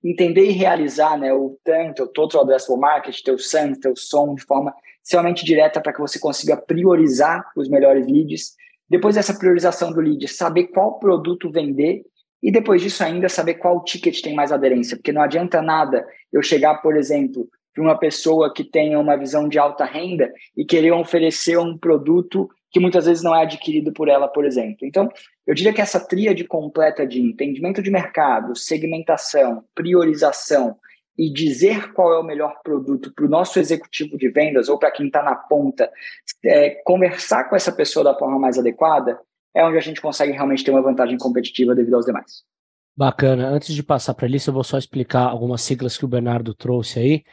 Entender 0.03 0.45
e 0.45 0.51
realizar 0.51 1.17
né, 1.17 1.31
o 1.31 1.57
tanto, 1.63 2.03
o 2.03 2.07
total 2.07 2.41
addressable 2.41 2.81
market, 2.81 3.21
teu 3.21 3.37
SAM, 3.37 3.73
teu 3.73 3.95
som, 3.95 4.33
de 4.33 4.43
forma 4.43 4.73
extremamente 5.03 5.45
direta 5.45 5.79
para 5.79 5.93
que 5.93 5.99
você 5.99 6.19
consiga 6.19 6.57
priorizar 6.57 7.45
os 7.55 7.69
melhores 7.69 8.07
leads. 8.07 8.53
Depois 8.89 9.15
dessa 9.15 9.37
priorização 9.37 9.91
do 9.91 10.01
lead, 10.01 10.27
saber 10.27 10.67
qual 10.67 10.97
produto 10.97 11.51
vender 11.51 12.03
e 12.41 12.51
depois 12.51 12.81
disso 12.81 13.03
ainda 13.03 13.29
saber 13.29 13.55
qual 13.55 13.83
ticket 13.83 14.21
tem 14.21 14.33
mais 14.33 14.51
aderência, 14.51 14.97
porque 14.97 15.13
não 15.13 15.21
adianta 15.21 15.61
nada 15.61 16.05
eu 16.31 16.41
chegar, 16.41 16.75
por 16.81 16.97
exemplo, 16.97 17.47
para 17.73 17.83
uma 17.83 17.97
pessoa 17.97 18.53
que 18.53 18.63
tenha 18.63 18.99
uma 18.99 19.15
visão 19.15 19.47
de 19.47 19.57
alta 19.57 19.85
renda 19.85 20.31
e 20.55 20.65
querer 20.65 20.91
oferecer 20.91 21.57
um 21.57 21.77
produto 21.77 22.49
que 22.73 22.79
muitas 22.79 23.05
vezes 23.05 23.23
não 23.23 23.35
é 23.35 23.43
adquirido 23.43 23.93
por 23.93 24.09
ela, 24.09 24.27
por 24.27 24.43
exemplo. 24.43 24.79
Então, 24.81 25.07
eu 25.45 25.53
diria 25.53 25.71
que 25.71 25.79
essa 25.79 25.99
tríade 25.99 26.43
completa 26.43 27.05
de 27.05 27.21
entendimento 27.21 27.83
de 27.83 27.91
mercado, 27.91 28.57
segmentação, 28.57 29.63
priorização 29.75 30.75
e 31.15 31.31
dizer 31.31 31.93
qual 31.93 32.11
é 32.11 32.19
o 32.19 32.23
melhor 32.23 32.59
produto 32.63 33.13
para 33.13 33.25
o 33.25 33.29
nosso 33.29 33.59
executivo 33.59 34.17
de 34.17 34.27
vendas 34.29 34.69
ou 34.69 34.79
para 34.79 34.89
quem 34.89 35.05
está 35.05 35.21
na 35.21 35.35
ponta, 35.35 35.87
é, 36.43 36.71
conversar 36.83 37.43
com 37.43 37.55
essa 37.55 37.71
pessoa 37.71 38.03
da 38.03 38.17
forma 38.17 38.39
mais 38.39 38.57
adequada, 38.57 39.19
é 39.55 39.63
onde 39.63 39.77
a 39.77 39.81
gente 39.81 40.01
consegue 40.01 40.31
realmente 40.31 40.63
ter 40.63 40.71
uma 40.71 40.81
vantagem 40.81 41.19
competitiva 41.19 41.75
devido 41.75 41.93
aos 41.93 42.07
demais. 42.07 42.43
Bacana. 42.97 43.49
Antes 43.49 43.75
de 43.75 43.83
passar 43.83 44.15
para 44.15 44.25
a 44.25 44.29
lista, 44.29 44.49
eu 44.49 44.53
vou 44.55 44.63
só 44.63 44.79
explicar 44.79 45.27
algumas 45.27 45.61
siglas 45.61 45.95
que 45.95 46.05
o 46.05 46.07
Bernardo 46.07 46.55
trouxe 46.55 46.99
aí. 46.99 47.23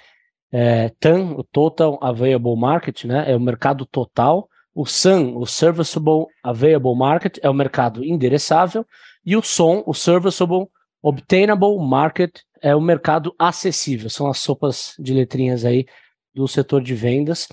É, 0.53 0.91
TAM, 1.01 1.33
o 1.35 1.43
Total 1.43 1.99
Available 2.03 2.57
Market, 2.57 3.05
né, 3.05 3.25
é 3.27 3.35
o 3.35 3.41
mercado 3.41 3.87
total. 3.87 4.51
O 4.75 4.87
SAM, 4.87 5.33
o 5.37 5.47
Serviceable 5.47 6.27
Available 6.43 6.97
Market, 6.97 7.39
é 7.43 7.51
o 7.51 7.55
mercado 7.55 8.05
endereçável. 8.05 8.87
E 9.25 9.37
o 9.37 9.43
SOM, 9.43 9.83
o 9.87 9.93
Serviceable 9.93 10.69
Obtainable 11.03 11.79
Market, 11.79 12.41
é 12.63 12.75
o 12.75 12.81
mercado 12.81 13.35
acessível. 13.39 14.09
São 14.09 14.29
as 14.29 14.39
sopas 14.39 14.95
de 14.99 15.13
letrinhas 15.13 15.65
aí 15.65 15.87
do 16.35 16.47
setor 16.47 16.83
de 16.83 16.95
vendas, 16.95 17.49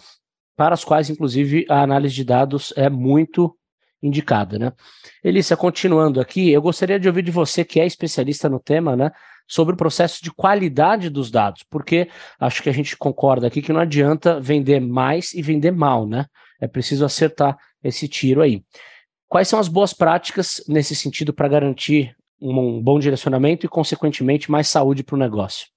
para 0.56 0.73
as 0.73 0.84
quais, 0.84 1.10
inclusive, 1.10 1.65
a 1.69 1.82
análise 1.82 2.15
de 2.15 2.23
dados 2.23 2.73
é 2.75 2.89
muito 2.89 3.56
indicada, 4.01 4.60
né? 4.60 4.73
Elissa, 5.23 5.58
continuando 5.58 6.21
aqui, 6.21 6.51
eu 6.51 6.62
gostaria 6.62 6.99
de 6.99 7.08
ouvir 7.08 7.23
de 7.23 7.32
você, 7.32 7.65
que 7.65 7.80
é 7.80 7.86
especialista 7.86 8.47
no 8.47 8.60
tema, 8.60 8.95
né? 8.95 9.12
sobre 9.47 9.73
o 9.73 9.77
processo 9.77 10.21
de 10.21 10.32
qualidade 10.32 11.10
dos 11.10 11.32
dados, 11.32 11.63
porque 11.69 12.10
acho 12.39 12.62
que 12.62 12.69
a 12.69 12.73
gente 12.73 12.97
concorda 12.97 13.47
aqui 13.47 13.62
que 13.62 13.71
não 13.71 13.80
adianta 13.80 14.39
vender 14.41 14.82
mais 14.82 15.34
e 15.34 15.41
vender 15.41 15.71
mal, 15.71 16.06
né? 16.06 16.25
É 16.60 16.67
preciso 16.67 17.06
acertar 17.06 17.58
esse 17.84 18.08
tiro 18.08 18.41
aí. 18.41 18.63
Quais 19.28 19.48
são 19.48 19.60
as 19.60 19.67
boas 19.67 19.93
práticas 19.93 20.63
nesse 20.67 20.96
sentido 20.96 21.34
para 21.34 21.48
garantir 21.48 22.15
um 22.39 22.82
bom 22.82 23.00
direcionamento 23.00 23.65
e, 23.65 23.70
consequentemente, 23.70 24.50
mais 24.50 24.67
saúde 24.67 25.04
para 25.04 25.15
o 25.15 25.20
negócio? 25.20 25.67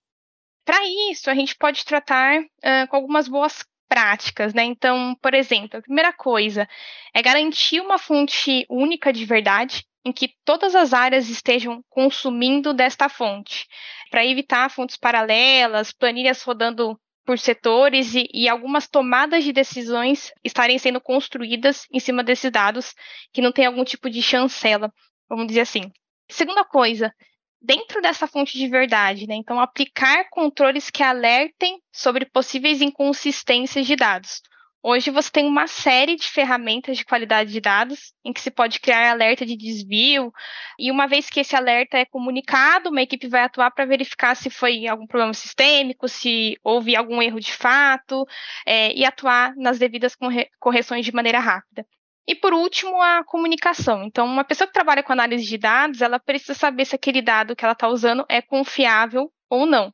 Para 0.65 0.79
isso, 1.11 1.29
a 1.31 1.35
gente 1.35 1.57
pode 1.57 1.85
tratar 1.85 2.41
uh, 2.41 2.87
com 2.89 2.97
algumas 2.97 3.27
boas 3.27 3.65
práticas, 3.89 4.55
né? 4.55 4.63
Então, 4.63 5.17
por 5.21 5.35
exemplo, 5.35 5.79
a 5.79 5.83
primeira 5.83 6.13
coisa 6.13 6.69
é 7.13 7.21
garantir 7.21 7.81
uma 7.81 7.99
fonte 7.99 8.65
única 8.71 9.13
de 9.13 9.25
verdade 9.25 9.85
em 10.05 10.13
que 10.13 10.33
todas 10.45 10.75
as 10.75 10.93
áreas 10.93 11.29
estejam 11.29 11.83
consumindo 11.91 12.73
desta 12.73 13.09
fonte, 13.09 13.67
para 14.11 14.25
evitar 14.25 14.71
fontes 14.71 14.97
paralelas, 14.97 15.93
planilhas 15.93 16.43
rodando 16.43 16.99
por 17.31 17.39
setores 17.39 18.13
e, 18.17 18.29
e, 18.35 18.49
algumas 18.49 18.89
tomadas 18.89 19.45
de 19.45 19.53
decisões 19.53 20.33
estarem 20.43 20.77
sendo 20.81 21.01
construídas 21.01 21.87
em 21.93 22.01
cima 22.01 22.25
desses 22.25 22.51
dados 22.51 22.93
que 23.33 23.41
não 23.41 23.53
tem 23.53 23.67
algum 23.67 23.85
tipo 23.85 24.11
de 24.11 24.21
chancela, 24.21 24.93
vamos 25.29 25.47
dizer 25.47 25.61
assim. 25.61 25.93
Segunda 26.29 26.65
coisa, 26.65 27.15
dentro 27.63 28.03
dessa 28.03 28.27
fonte 28.27 28.59
de 28.59 28.67
verdade, 28.67 29.29
né? 29.29 29.37
Então, 29.37 29.61
aplicar 29.61 30.29
controles 30.29 30.91
que 30.91 31.05
alertem 31.05 31.81
sobre 31.93 32.27
possíveis 32.27 32.83
inconsistências 32.83 33.87
de 33.87 33.95
dados. 33.95 34.43
Hoje 34.83 35.11
você 35.11 35.31
tem 35.31 35.47
uma 35.47 35.67
série 35.67 36.17
de 36.17 36.27
ferramentas 36.27 36.97
de 36.97 37.05
qualidade 37.05 37.53
de 37.53 37.61
dados 37.61 38.15
em 38.25 38.33
que 38.33 38.41
se 38.41 38.51
pode 38.51 38.81
criar 38.81 39.11
alerta 39.11 39.45
de 39.45 39.55
desvio, 39.55 40.33
e 40.79 40.91
uma 40.91 41.07
vez 41.07 41.29
que 41.29 41.41
esse 41.41 41.55
alerta 41.55 41.99
é 41.99 42.07
comunicado, 42.07 42.89
uma 42.89 43.03
equipe 43.03 43.29
vai 43.29 43.43
atuar 43.43 43.71
para 43.73 43.85
verificar 43.85 44.35
se 44.35 44.49
foi 44.49 44.87
algum 44.87 45.07
problema 45.07 45.35
sistêmico, 45.35 46.09
se 46.09 46.59
houve 46.65 46.97
algum 46.97 47.21
erro 47.21 47.39
de 47.39 47.53
fato, 47.53 48.27
é, 48.67 48.91
e 48.95 49.05
atuar 49.05 49.55
nas 49.55 49.79
devidas 49.79 50.17
correções 50.59 51.05
de 51.05 51.13
maneira 51.13 51.41
rápida. 51.41 51.87
E 52.27 52.35
por 52.35 52.55
último, 52.55 53.03
a 53.03 53.23
comunicação. 53.25 54.05
Então, 54.05 54.25
uma 54.25 54.45
pessoa 54.45 54.67
que 54.67 54.73
trabalha 54.73 55.03
com 55.03 55.13
análise 55.13 55.45
de 55.45 55.59
dados, 55.59 56.01
ela 56.01 56.19
precisa 56.19 56.55
saber 56.55 56.87
se 56.87 56.95
aquele 56.95 57.21
dado 57.21 57.55
que 57.55 57.65
ela 57.65 57.73
está 57.73 57.89
usando 57.89 58.25
é 58.31 58.41
confiável 58.41 59.31
ou 59.51 59.67
não. 59.67 59.93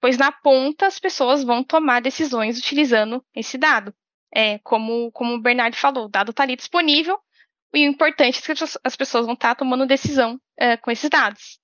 Pois 0.00 0.16
na 0.16 0.32
ponta 0.32 0.86
as 0.86 0.98
pessoas 0.98 1.44
vão 1.44 1.62
tomar 1.62 2.00
decisões 2.00 2.58
utilizando 2.58 3.22
esse 3.34 3.58
dado. 3.58 3.94
É, 4.34 4.58
como, 4.60 5.10
como 5.12 5.34
o 5.34 5.40
Bernardo 5.40 5.76
falou, 5.76 6.06
o 6.06 6.08
dado 6.08 6.30
está 6.30 6.42
ali 6.42 6.56
disponível, 6.56 7.18
e 7.74 7.86
o 7.86 7.90
importante 7.90 8.38
é 8.38 8.54
que 8.54 8.64
as 8.84 8.96
pessoas 8.96 9.24
vão 9.24 9.34
estar 9.34 9.50
tá 9.50 9.54
tomando 9.54 9.86
decisão 9.86 10.40
é, 10.58 10.76
com 10.76 10.90
esses 10.90 11.08
dados. 11.08 11.58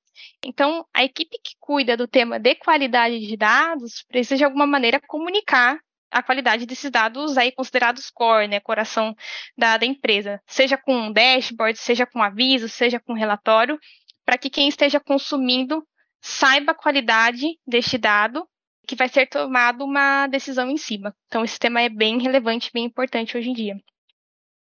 Então, 0.44 0.86
a 0.94 1.04
equipe 1.04 1.38
que 1.42 1.52
cuida 1.60 1.96
do 1.96 2.08
tema 2.08 2.38
de 2.38 2.54
qualidade 2.54 3.20
de 3.20 3.36
dados 3.36 4.04
precisa, 4.08 4.36
de 4.36 4.44
alguma 4.44 4.66
maneira, 4.66 5.00
comunicar 5.06 5.78
a 6.10 6.22
qualidade 6.22 6.64
desses 6.64 6.90
dados 6.90 7.36
aí 7.36 7.52
considerados 7.52 8.10
core, 8.10 8.48
né, 8.48 8.60
coração 8.60 9.14
da, 9.56 9.76
da 9.76 9.84
empresa, 9.84 10.40
seja 10.46 10.78
com 10.78 10.94
um 10.94 11.12
dashboard, 11.12 11.78
seja 11.78 12.06
com 12.06 12.22
aviso, 12.22 12.68
seja 12.68 12.98
com 12.98 13.12
relatório, 13.12 13.78
para 14.24 14.38
que 14.38 14.48
quem 14.48 14.68
esteja 14.68 14.98
consumindo 14.98 15.86
saiba 16.20 16.72
a 16.72 16.74
qualidade 16.74 17.46
deste 17.66 17.98
dado 17.98 18.48
que 18.88 18.96
vai 18.96 19.08
ser 19.08 19.26
tomada 19.26 19.84
uma 19.84 20.26
decisão 20.26 20.70
em 20.70 20.78
cima. 20.78 21.14
Então, 21.26 21.44
esse 21.44 21.58
tema 21.58 21.82
é 21.82 21.90
bem 21.90 22.18
relevante, 22.18 22.70
bem 22.72 22.86
importante 22.86 23.36
hoje 23.36 23.50
em 23.50 23.52
dia. 23.52 23.76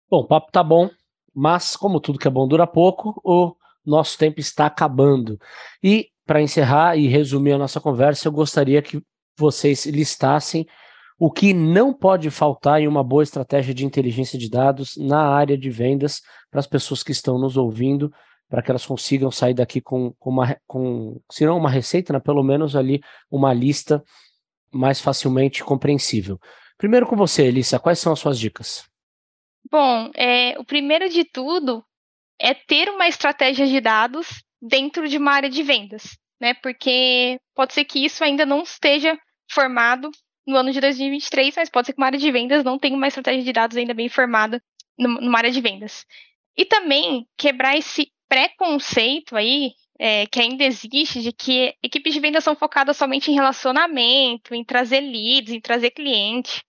Bom, 0.09 0.19
o 0.19 0.27
papo 0.27 0.51
tá 0.51 0.61
bom, 0.61 0.89
mas 1.33 1.77
como 1.77 2.01
tudo 2.01 2.19
que 2.19 2.27
é 2.27 2.31
bom 2.31 2.45
dura 2.45 2.67
pouco, 2.67 3.19
o 3.23 3.55
nosso 3.85 4.17
tempo 4.17 4.41
está 4.41 4.65
acabando. 4.65 5.39
E 5.81 6.09
para 6.25 6.41
encerrar 6.41 6.97
e 6.97 7.07
resumir 7.07 7.53
a 7.53 7.57
nossa 7.57 7.79
conversa, 7.79 8.27
eu 8.27 8.31
gostaria 8.33 8.81
que 8.81 9.01
vocês 9.37 9.85
listassem 9.85 10.67
o 11.17 11.31
que 11.31 11.53
não 11.53 11.93
pode 11.93 12.29
faltar 12.29 12.81
em 12.81 12.87
uma 12.87 13.03
boa 13.03 13.23
estratégia 13.23 13.73
de 13.73 13.85
inteligência 13.85 14.37
de 14.37 14.49
dados 14.49 14.97
na 14.97 15.21
área 15.21 15.57
de 15.57 15.69
vendas 15.69 16.21
para 16.51 16.59
as 16.59 16.67
pessoas 16.67 17.01
que 17.01 17.13
estão 17.13 17.39
nos 17.39 17.55
ouvindo, 17.55 18.11
para 18.49 18.61
que 18.61 18.71
elas 18.71 18.85
consigam 18.85 19.29
sair 19.29 19.53
daqui 19.53 19.81
com, 19.81 20.13
com 20.13 20.29
uma, 20.29 20.57
com, 20.65 21.19
se 21.29 21.45
não 21.45 21.57
uma 21.57 21.69
receita, 21.69 22.13
né, 22.13 22.19
pelo 22.19 22.43
menos 22.43 22.75
ali 22.75 23.01
uma 23.29 23.53
lista 23.53 24.03
mais 24.71 25.01
facilmente 25.01 25.63
compreensível. 25.63 26.39
Primeiro 26.77 27.07
com 27.07 27.15
você, 27.15 27.43
Elissa, 27.43 27.79
quais 27.79 27.99
são 27.99 28.13
as 28.13 28.19
suas 28.19 28.39
dicas? 28.39 28.87
Bom, 29.69 30.11
é, 30.15 30.57
o 30.59 30.63
primeiro 30.63 31.09
de 31.09 31.25
tudo 31.25 31.83
é 32.39 32.53
ter 32.53 32.89
uma 32.89 33.07
estratégia 33.07 33.65
de 33.67 33.81
dados 33.81 34.43
dentro 34.61 35.07
de 35.07 35.17
uma 35.17 35.31
área 35.31 35.49
de 35.49 35.63
vendas, 35.63 36.17
né? 36.39 36.53
Porque 36.53 37.39
pode 37.55 37.73
ser 37.73 37.83
que 37.85 38.05
isso 38.05 38.23
ainda 38.23 38.45
não 38.45 38.61
esteja 38.61 39.17
formado 39.51 40.09
no 40.45 40.55
ano 40.55 40.71
de 40.71 40.79
2023, 40.79 41.55
mas 41.57 41.69
pode 41.69 41.87
ser 41.87 41.93
que 41.93 41.99
uma 41.99 42.05
área 42.05 42.19
de 42.19 42.31
vendas 42.31 42.63
não 42.63 42.79
tenha 42.79 42.95
uma 42.95 43.07
estratégia 43.07 43.43
de 43.43 43.51
dados 43.51 43.75
ainda 43.75 43.93
bem 43.93 44.07
formada 44.07 44.61
numa 44.97 45.37
área 45.37 45.51
de 45.51 45.59
vendas. 45.59 46.05
E 46.55 46.65
também 46.65 47.27
quebrar 47.37 47.77
esse 47.77 48.11
preconceito 48.27 49.35
aí 49.35 49.71
é, 49.99 50.25
que 50.27 50.39
ainda 50.39 50.63
existe 50.63 51.21
de 51.21 51.31
que 51.31 51.73
equipes 51.81 52.13
de 52.13 52.19
vendas 52.19 52.43
são 52.43 52.55
focadas 52.55 52.97
somente 52.97 53.31
em 53.31 53.33
relacionamento, 53.33 54.53
em 54.53 54.63
trazer 54.63 55.01
leads, 55.01 55.53
em 55.53 55.59
trazer 55.59 55.91
cliente. 55.91 56.63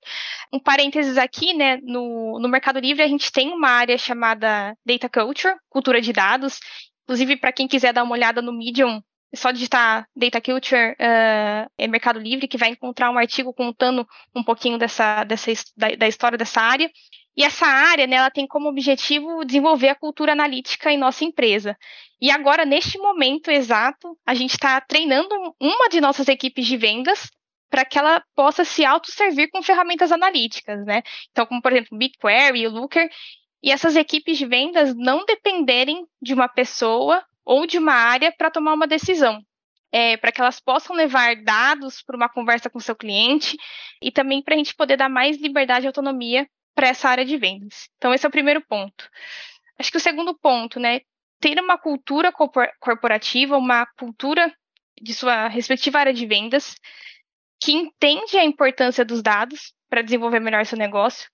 Um 0.53 0.59
parênteses 0.59 1.19
aqui, 1.19 1.53
né? 1.53 1.79
No, 1.83 2.39
no 2.41 2.49
Mercado 2.49 2.79
Livre 2.79 3.03
a 3.03 3.09
gente 3.09 3.31
tem 3.31 3.53
uma 3.53 3.69
área 3.69 3.99
chamada 3.99 4.75
Data 4.85 5.09
Culture, 5.09 5.55
cultura 5.69 6.01
de 6.01 6.13
dados. 6.13 6.59
Inclusive, 7.05 7.37
para 7.37 7.53
quem 7.53 7.69
quiser 7.69 7.93
dar 7.93 8.03
uma 8.03 8.15
olhada 8.15 8.41
no 8.43 8.53
Medium, 8.53 9.03
é 9.33 9.37
só 9.37 9.51
digitar 9.51 10.07
Data 10.17 10.41
Culture 10.41 10.93
uh, 10.93 11.71
é 11.77 11.87
Mercado 11.87 12.19
Livre, 12.19 12.49
que 12.49 12.57
vai 12.57 12.71
encontrar 12.71 13.11
um 13.11 13.19
artigo 13.19 13.53
contando 13.53 14.07
um 14.35 14.43
pouquinho 14.43 14.79
dessa, 14.79 15.25
dessa 15.25 15.53
da, 15.77 15.89
da 15.97 16.09
história 16.09 16.39
dessa 16.39 16.61
área. 16.63 16.91
E 17.39 17.45
essa 17.45 17.67
área, 17.67 18.05
né, 18.05 18.17
ela 18.17 18.33
tem 18.33 18.49
como 18.49 18.69
objetivo 18.69 19.45
desenvolver 19.45 19.91
a 19.91 19.95
cultura 19.95 20.33
analítica 20.33 20.91
em 20.91 20.99
nossa 20.99 21.25
empresa. 21.25 21.79
E 22.21 22.33
agora, 22.33 22.65
neste 22.65 22.99
momento 22.99 23.49
exato, 23.49 24.19
a 24.27 24.35
gente 24.35 24.55
está 24.55 24.81
treinando 24.81 25.33
uma 25.61 25.89
de 25.89 26.01
nossas 26.01 26.27
equipes 26.27 26.67
de 26.67 26.77
vendas 26.77 27.31
para 27.71 27.85
que 27.85 27.97
ela 27.97 28.21
possa 28.35 28.65
se 28.65 28.85
autosservir 28.85 29.51
com 29.53 29.63
ferramentas 29.63 30.11
analíticas, 30.11 30.85
né? 30.85 31.05
Então, 31.31 31.47
como 31.47 31.63
por 31.63 31.71
exemplo, 31.71 31.91
o 31.93 31.99
BigQuery, 31.99 32.67
o 32.67 32.71
Looker, 32.71 33.09
e 33.63 33.71
essas 33.71 33.95
equipes 33.95 34.37
de 34.37 34.45
vendas 34.45 34.93
não 34.97 35.25
dependerem 35.25 36.05
de 36.21 36.35
uma 36.35 36.49
pessoa 36.49 37.25
ou 37.45 37.69
de 37.69 37.79
uma 37.79 37.95
área 37.95 38.35
para 38.37 38.51
tomar 38.51 38.75
uma 38.75 38.87
decisão. 38.89 39.41
É, 39.93 40.17
para 40.17 40.33
que 40.33 40.41
elas 40.41 40.59
possam 40.59 40.97
levar 40.97 41.37
dados 41.45 42.03
para 42.03 42.17
uma 42.17 42.29
conversa 42.29 42.69
com 42.69 42.81
seu 42.81 42.97
cliente 42.97 43.57
e 44.03 44.11
também 44.11 44.43
para 44.43 44.55
a 44.55 44.59
gente 44.59 44.75
poder 44.75 44.97
dar 44.97 45.09
mais 45.09 45.41
liberdade 45.41 45.87
e 45.87 45.89
autonomia 45.89 46.47
para 46.79 46.87
essa 46.87 47.09
área 47.09 47.25
de 47.25 47.37
vendas. 47.37 47.91
Então, 47.97 48.15
esse 48.15 48.25
é 48.25 48.29
o 48.29 48.31
primeiro 48.31 48.61
ponto. 48.61 49.11
Acho 49.77 49.91
que 49.91 49.97
o 49.97 50.01
segundo 50.01 50.33
ponto, 50.33 50.79
né, 50.79 51.01
ter 51.41 51.59
uma 51.59 51.77
cultura 51.77 52.31
corporativa, 52.79 53.59
uma 53.59 53.85
cultura 53.99 54.55
de 55.03 55.13
sua 55.13 55.49
respectiva 55.49 55.99
área 55.99 56.15
de 56.15 56.25
vendas, 56.25 56.77
que 57.61 57.73
entende 57.73 58.39
a 58.39 58.45
importância 58.45 59.05
dos 59.05 59.23
dados 59.23 59.75
para 59.91 60.03
desenvolver 60.03 60.39
melhor 60.39 60.65
seu 60.65 60.79
negócio, 60.79 61.29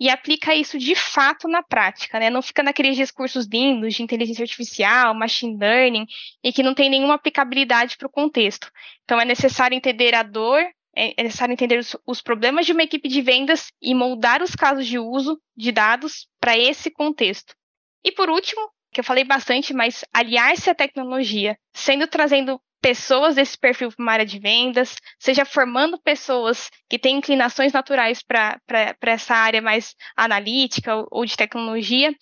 e 0.00 0.08
aplica 0.08 0.54
isso 0.54 0.78
de 0.78 0.94
fato 0.94 1.46
na 1.46 1.62
prática, 1.62 2.18
né? 2.18 2.30
Não 2.30 2.40
fica 2.40 2.62
naqueles 2.62 2.96
discursos 2.96 3.46
lindos 3.46 3.94
de 3.94 4.02
inteligência 4.02 4.44
artificial, 4.44 5.14
machine 5.14 5.58
learning, 5.58 6.06
e 6.42 6.54
que 6.54 6.62
não 6.62 6.74
tem 6.74 6.88
nenhuma 6.88 7.16
aplicabilidade 7.16 7.98
para 7.98 8.06
o 8.06 8.10
contexto. 8.10 8.70
Então 9.04 9.20
é 9.20 9.26
necessário 9.26 9.76
entender 9.76 10.14
a 10.14 10.22
dor, 10.22 10.64
é 10.96 11.22
necessário 11.22 11.52
entender 11.52 11.78
os, 11.78 11.94
os 12.06 12.22
problemas 12.22 12.64
de 12.64 12.72
uma 12.72 12.82
equipe 12.82 13.08
de 13.08 13.20
vendas 13.20 13.70
e 13.80 13.94
moldar 13.94 14.42
os 14.42 14.56
casos 14.56 14.86
de 14.86 14.98
uso 14.98 15.38
de 15.56 15.70
dados 15.70 16.26
para 16.40 16.56
esse 16.56 16.90
contexto. 16.90 17.54
E 18.02 18.10
por 18.10 18.30
último, 18.30 18.70
que 18.92 19.00
eu 19.00 19.04
falei 19.04 19.24
bastante, 19.24 19.74
mas 19.74 20.04
aliar-se 20.12 20.70
à 20.70 20.74
tecnologia, 20.74 21.58
sendo 21.74 22.06
trazendo 22.06 22.58
pessoas 22.80 23.34
desse 23.34 23.58
perfil 23.58 23.90
para 23.90 24.02
uma 24.02 24.12
área 24.12 24.24
de 24.24 24.38
vendas, 24.38 24.96
seja 25.18 25.44
formando 25.44 26.00
pessoas 26.00 26.70
que 26.88 26.98
têm 26.98 27.16
inclinações 27.16 27.72
naturais 27.72 28.22
para 28.22 28.58
essa 29.02 29.34
área 29.34 29.60
mais 29.60 29.94
analítica 30.16 30.94
ou, 30.94 31.08
ou, 31.10 31.26
de 31.26 31.36
tecnologia, 31.36 32.14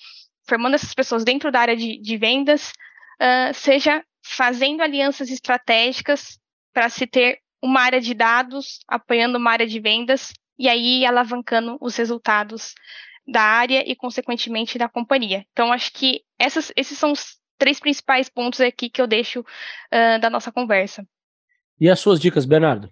formando 0.49 0.75
essas 0.75 0.95
pessoas 0.95 1.25
dentro 1.25 1.53
da 1.53 1.61
área 1.61 1.77
de, 1.77 2.01
de 2.01 2.17
vendas, 2.17 2.73
uh, 3.21 3.53
seja 3.53 4.03
fazendo 4.25 4.83
alianças 4.83 5.31
estratégicas 5.31 6.39
para 6.73 6.89
se 6.89 7.07
ter 7.07 7.39
uma 7.65 7.81
área 7.81 7.99
de 7.99 8.13
dados, 8.13 8.81
apoiando 8.87 9.39
uma 9.39 9.51
área 9.51 9.67
de 9.67 9.81
vendas 9.81 10.35
e 10.59 10.69
aí 10.69 11.07
alavancando 11.07 11.79
os 11.81 11.97
resultados 11.97 12.75
da 13.27 13.41
área 13.41 13.83
e, 13.91 13.97
consequentemente, 13.97 14.77
da 14.77 14.87
companhia. 14.87 15.47
Então, 15.51 15.73
acho 15.73 15.91
que 15.95 16.21
essas, 16.39 16.71
esses 16.77 16.99
são 16.99 17.13
os 17.13 17.39
três 17.57 17.81
principais 17.81 18.29
pontos 18.29 18.61
aqui 18.61 18.91
que 18.91 19.01
eu 19.01 19.07
deixo 19.07 19.41
uh, 19.41 20.21
da 20.21 20.29
nossa 20.29 20.53
conversa. 20.53 21.07
E 21.81 21.89
as 21.89 21.99
suas 21.99 22.21
dicas, 22.21 22.45
Bernardo? 22.45 22.91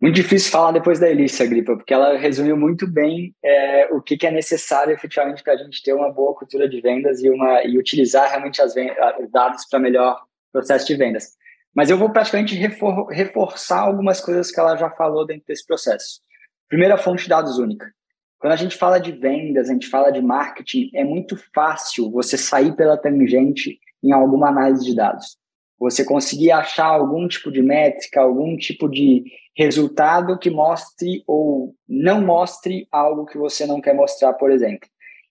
Muito 0.00 0.14
difícil 0.14 0.52
falar 0.52 0.70
depois 0.70 1.00
da 1.00 1.10
Elícia, 1.10 1.44
Gripa, 1.44 1.74
porque 1.74 1.92
ela 1.92 2.16
resumiu 2.16 2.56
muito 2.56 2.86
bem 2.86 3.34
é, 3.44 3.88
o 3.90 4.00
que, 4.00 4.16
que, 4.16 4.26
é 4.26 4.30
necessário 4.30 4.92
efetivamente 4.92 5.42
para 5.42 5.54
a 5.54 5.56
gente 5.56 5.82
ter 5.82 5.94
uma 5.94 6.12
boa 6.12 6.34
cultura 6.36 6.68
de 6.68 6.80
vendas 6.80 7.20
e, 7.22 7.28
uma, 7.28 7.64
e 7.64 7.76
utilizar 7.76 8.28
realmente 8.28 8.62
as 8.62 8.72
os 9.20 9.30
dados 9.32 9.66
para 9.68 9.80
melhor 9.80 10.20
processo 10.52 10.86
de 10.86 10.94
vendas. 10.94 11.36
Mas 11.74 11.88
eu 11.88 11.96
vou 11.96 12.10
praticamente 12.10 12.54
refor 12.54 13.06
reforçar 13.08 13.80
algumas 13.80 14.20
coisas 14.20 14.50
que 14.50 14.60
ela 14.60 14.76
já 14.76 14.90
falou 14.90 15.26
dentro 15.26 15.44
desse 15.46 15.66
processo. 15.66 16.20
Primeira 16.68 16.98
fonte 16.98 17.24
de 17.24 17.28
dados 17.28 17.58
única. 17.58 17.90
Quando 18.38 18.52
a 18.52 18.56
gente 18.56 18.76
fala 18.76 18.98
de 18.98 19.12
vendas, 19.12 19.70
a 19.70 19.72
gente 19.72 19.86
fala 19.86 20.10
de 20.10 20.20
marketing, 20.20 20.90
é 20.94 21.04
muito 21.04 21.36
fácil 21.54 22.10
você 22.10 22.36
sair 22.36 22.74
pela 22.74 22.96
tangente 22.96 23.78
em 24.02 24.12
alguma 24.12 24.48
análise 24.48 24.84
de 24.84 24.96
dados. 24.96 25.36
Você 25.78 26.04
conseguir 26.04 26.50
achar 26.50 26.86
algum 26.86 27.26
tipo 27.28 27.52
de 27.52 27.62
métrica, 27.62 28.20
algum 28.20 28.56
tipo 28.56 28.88
de 28.88 29.24
resultado 29.56 30.38
que 30.38 30.50
mostre 30.50 31.22
ou 31.26 31.74
não 31.88 32.20
mostre 32.20 32.86
algo 32.90 33.26
que 33.26 33.38
você 33.38 33.64
não 33.66 33.80
quer 33.80 33.94
mostrar, 33.94 34.32
por 34.34 34.50
exemplo. 34.50 34.88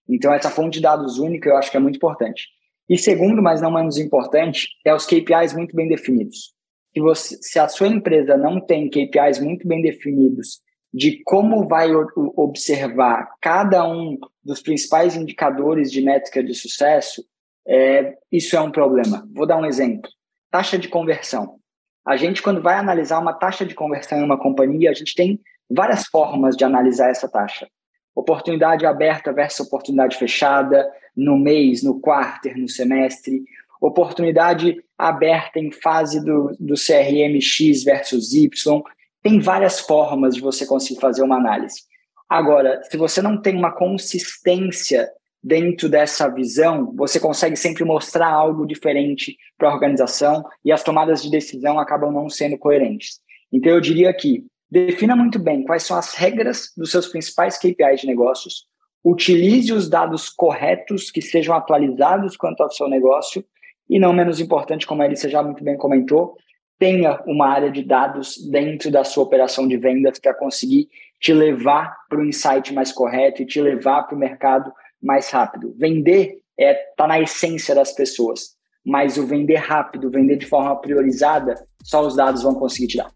Então, 0.07 0.33
essa 0.33 0.49
fonte 0.49 0.75
de 0.75 0.81
dados 0.81 1.19
única 1.19 1.49
eu 1.49 1.57
acho 1.57 1.69
que 1.69 1.77
é 1.77 1.79
muito 1.79 1.97
importante. 1.97 2.47
E 2.91 2.97
segundo, 2.97 3.41
mas 3.41 3.61
não 3.61 3.71
menos 3.71 3.97
importante, 3.97 4.67
é 4.85 4.93
os 4.93 5.05
KPIs 5.05 5.53
muito 5.53 5.73
bem 5.73 5.87
definidos. 5.87 6.53
Se, 6.93 6.99
você, 6.99 7.37
se 7.41 7.57
a 7.57 7.69
sua 7.69 7.87
empresa 7.87 8.35
não 8.35 8.59
tem 8.59 8.89
KPIs 8.89 9.39
muito 9.39 9.65
bem 9.65 9.81
definidos 9.81 10.59
de 10.93 11.23
como 11.23 11.69
vai 11.69 11.89
observar 12.35 13.29
cada 13.41 13.87
um 13.87 14.17
dos 14.43 14.61
principais 14.61 15.15
indicadores 15.15 15.89
de 15.89 16.01
métrica 16.01 16.43
de 16.43 16.53
sucesso, 16.53 17.23
é, 17.65 18.17
isso 18.29 18.57
é 18.57 18.59
um 18.59 18.69
problema. 18.71 19.25
Vou 19.33 19.47
dar 19.47 19.55
um 19.55 19.65
exemplo: 19.65 20.11
taxa 20.51 20.77
de 20.77 20.89
conversão. 20.89 21.61
A 22.05 22.17
gente, 22.17 22.43
quando 22.43 22.61
vai 22.61 22.75
analisar 22.75 23.19
uma 23.19 23.31
taxa 23.31 23.65
de 23.65 23.73
conversão 23.73 24.19
em 24.19 24.23
uma 24.25 24.37
companhia, 24.37 24.91
a 24.91 24.93
gente 24.93 25.15
tem 25.15 25.39
várias 25.69 26.07
formas 26.07 26.57
de 26.57 26.65
analisar 26.65 27.09
essa 27.09 27.29
taxa. 27.29 27.69
Oportunidade 28.15 28.85
aberta 28.85 29.31
versus 29.31 29.65
oportunidade 29.65 30.17
fechada, 30.17 30.89
no 31.15 31.37
mês, 31.37 31.83
no 31.83 31.99
quarter, 31.99 32.57
no 32.57 32.67
semestre. 32.67 33.43
Oportunidade 33.79 34.83
aberta 34.97 35.59
em 35.59 35.71
fase 35.71 36.23
do, 36.23 36.55
do 36.59 36.75
CRM 36.75 37.39
X 37.41 37.83
versus 37.83 38.33
Y. 38.33 38.81
Tem 39.23 39.39
várias 39.39 39.79
formas 39.79 40.35
de 40.35 40.41
você 40.41 40.65
conseguir 40.65 40.99
fazer 40.99 41.23
uma 41.23 41.37
análise. 41.37 41.81
Agora, 42.29 42.81
se 42.83 42.95
você 42.97 43.21
não 43.21 43.41
tem 43.41 43.55
uma 43.55 43.71
consistência 43.71 45.09
dentro 45.43 45.89
dessa 45.89 46.29
visão, 46.29 46.93
você 46.95 47.19
consegue 47.19 47.55
sempre 47.55 47.83
mostrar 47.83 48.29
algo 48.29 48.65
diferente 48.65 49.35
para 49.57 49.69
a 49.69 49.73
organização 49.73 50.45
e 50.63 50.71
as 50.71 50.83
tomadas 50.83 51.23
de 51.23 51.31
decisão 51.31 51.79
acabam 51.79 52.11
não 52.11 52.29
sendo 52.29 52.57
coerentes. 52.57 53.19
Então, 53.51 53.71
eu 53.71 53.81
diria 53.81 54.13
que 54.13 54.45
defina 54.71 55.15
muito 55.15 55.37
bem 55.37 55.63
quais 55.63 55.83
são 55.83 55.97
as 55.97 56.13
regras 56.13 56.71
dos 56.77 56.91
seus 56.91 57.07
principais 57.07 57.57
KPIs 57.57 58.01
de 58.01 58.07
negócios, 58.07 58.65
utilize 59.03 59.73
os 59.73 59.89
dados 59.89 60.29
corretos 60.29 61.11
que 61.11 61.21
sejam 61.21 61.53
atualizados 61.55 62.37
quanto 62.37 62.63
ao 62.63 62.71
seu 62.71 62.87
negócio 62.87 63.43
e, 63.89 63.99
não 63.99 64.13
menos 64.13 64.39
importante, 64.39 64.87
como 64.87 65.01
a 65.01 65.05
Elisa 65.05 65.27
já 65.27 65.43
muito 65.43 65.63
bem 65.63 65.75
comentou, 65.75 66.37
tenha 66.79 67.21
uma 67.27 67.47
área 67.47 67.69
de 67.69 67.83
dados 67.83 68.37
dentro 68.49 68.89
da 68.89 69.03
sua 69.03 69.23
operação 69.23 69.67
de 69.67 69.75
vendas 69.77 70.17
para 70.17 70.33
conseguir 70.33 70.87
te 71.19 71.33
levar 71.33 71.95
para 72.09 72.19
o 72.19 72.25
insight 72.25 72.73
mais 72.73 72.91
correto 72.91 73.41
e 73.41 73.45
te 73.45 73.61
levar 73.61 74.03
para 74.03 74.15
o 74.15 74.19
mercado 74.19 74.71
mais 75.01 75.29
rápido. 75.29 75.75
Vender 75.77 76.39
é 76.57 76.73
tá 76.95 77.07
na 77.07 77.19
essência 77.19 77.75
das 77.75 77.91
pessoas, 77.91 78.55
mas 78.85 79.17
o 79.17 79.27
vender 79.27 79.57
rápido, 79.57 80.09
vender 80.09 80.37
de 80.37 80.45
forma 80.45 80.75
priorizada, 80.79 81.55
só 81.83 82.01
os 82.01 82.15
dados 82.15 82.41
vão 82.41 82.55
conseguir 82.55 82.87
te 82.87 82.97
dar. 82.97 83.11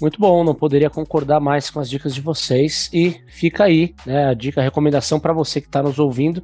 Muito 0.00 0.18
bom, 0.18 0.42
não 0.42 0.54
poderia 0.54 0.88
concordar 0.88 1.40
mais 1.40 1.68
com 1.68 1.78
as 1.78 1.90
dicas 1.90 2.14
de 2.14 2.22
vocês 2.22 2.88
e 2.92 3.20
fica 3.26 3.64
aí, 3.64 3.94
né, 4.06 4.28
a 4.28 4.34
dica, 4.34 4.60
a 4.60 4.64
recomendação 4.64 5.20
para 5.20 5.32
você 5.32 5.60
que 5.60 5.66
está 5.66 5.82
nos 5.82 5.98
ouvindo 5.98 6.42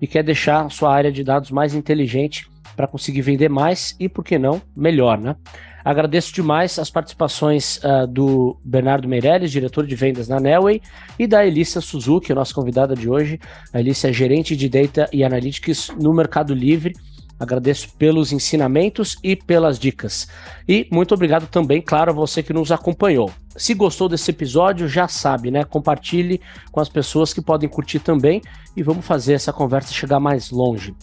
e 0.00 0.06
quer 0.06 0.22
deixar 0.22 0.70
sua 0.70 0.94
área 0.94 1.12
de 1.12 1.22
dados 1.22 1.50
mais 1.50 1.74
inteligente 1.74 2.48
para 2.74 2.86
conseguir 2.88 3.20
vender 3.20 3.48
mais 3.50 3.94
e, 4.00 4.08
por 4.08 4.24
que 4.24 4.38
não, 4.38 4.60
melhor, 4.74 5.18
né? 5.18 5.36
Agradeço 5.84 6.32
demais 6.32 6.78
as 6.78 6.90
participações 6.90 7.76
uh, 7.84 8.06
do 8.06 8.56
Bernardo 8.64 9.06
Meirelles, 9.06 9.52
diretor 9.52 9.86
de 9.86 9.94
vendas 9.94 10.26
na 10.26 10.40
Nelway, 10.40 10.80
e 11.18 11.26
da 11.26 11.46
Elissa 11.46 11.80
Suzuki, 11.82 12.32
a 12.32 12.34
nossa 12.34 12.54
convidada 12.54 12.96
de 12.96 13.08
hoje. 13.08 13.38
A 13.70 13.80
Elissa 13.80 14.08
é 14.08 14.12
gerente 14.12 14.56
de 14.56 14.66
Data 14.66 15.08
e 15.12 15.22
Analytics 15.22 15.90
no 16.00 16.14
Mercado 16.14 16.54
Livre. 16.54 16.94
Agradeço 17.38 17.92
pelos 17.98 18.32
ensinamentos 18.32 19.16
e 19.22 19.34
pelas 19.34 19.78
dicas. 19.78 20.28
E 20.68 20.88
muito 20.90 21.14
obrigado 21.14 21.46
também, 21.46 21.82
claro, 21.82 22.10
a 22.10 22.14
você 22.14 22.42
que 22.42 22.52
nos 22.52 22.70
acompanhou. 22.70 23.30
Se 23.56 23.74
gostou 23.74 24.08
desse 24.08 24.30
episódio, 24.30 24.88
já 24.88 25.08
sabe, 25.08 25.50
né? 25.50 25.64
Compartilhe 25.64 26.40
com 26.70 26.80
as 26.80 26.88
pessoas 26.88 27.32
que 27.32 27.42
podem 27.42 27.68
curtir 27.68 27.98
também 27.98 28.40
e 28.76 28.82
vamos 28.82 29.04
fazer 29.04 29.34
essa 29.34 29.52
conversa 29.52 29.92
chegar 29.92 30.20
mais 30.20 30.50
longe. 30.50 30.94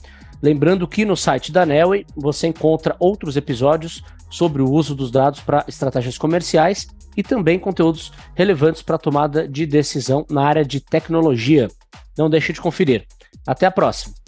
Lembrando 0.42 0.88
que 0.88 1.06
no 1.06 1.16
site 1.16 1.52
da 1.52 1.66
Nelway 1.66 2.06
você 2.16 2.48
encontra 2.48 2.96
outros 3.00 3.38
episódios 3.38 4.04
sobre 4.30 4.62
o 4.62 4.72
uso 4.72 4.96
dos 4.96 5.12
dados 5.12 5.42
para 5.42 5.66
estratégias 5.68 6.18
comerciais 6.18 6.88
e 7.16 7.22
também 7.22 7.60
conteúdos 7.60 8.12
relevantes 8.34 8.82
para 8.82 8.96
a 8.96 9.00
tomada 9.00 9.48
de 9.48 9.66
decisão 9.66 10.26
na 10.30 10.44
área 10.46 10.66
de 10.66 10.80
tecnologia. 10.80 11.70
Não 12.18 12.30
deixe 12.30 12.54
de 12.54 12.62
conferir. 12.62 13.06
Até 13.46 13.66
a 13.66 13.72
próxima! 13.72 14.21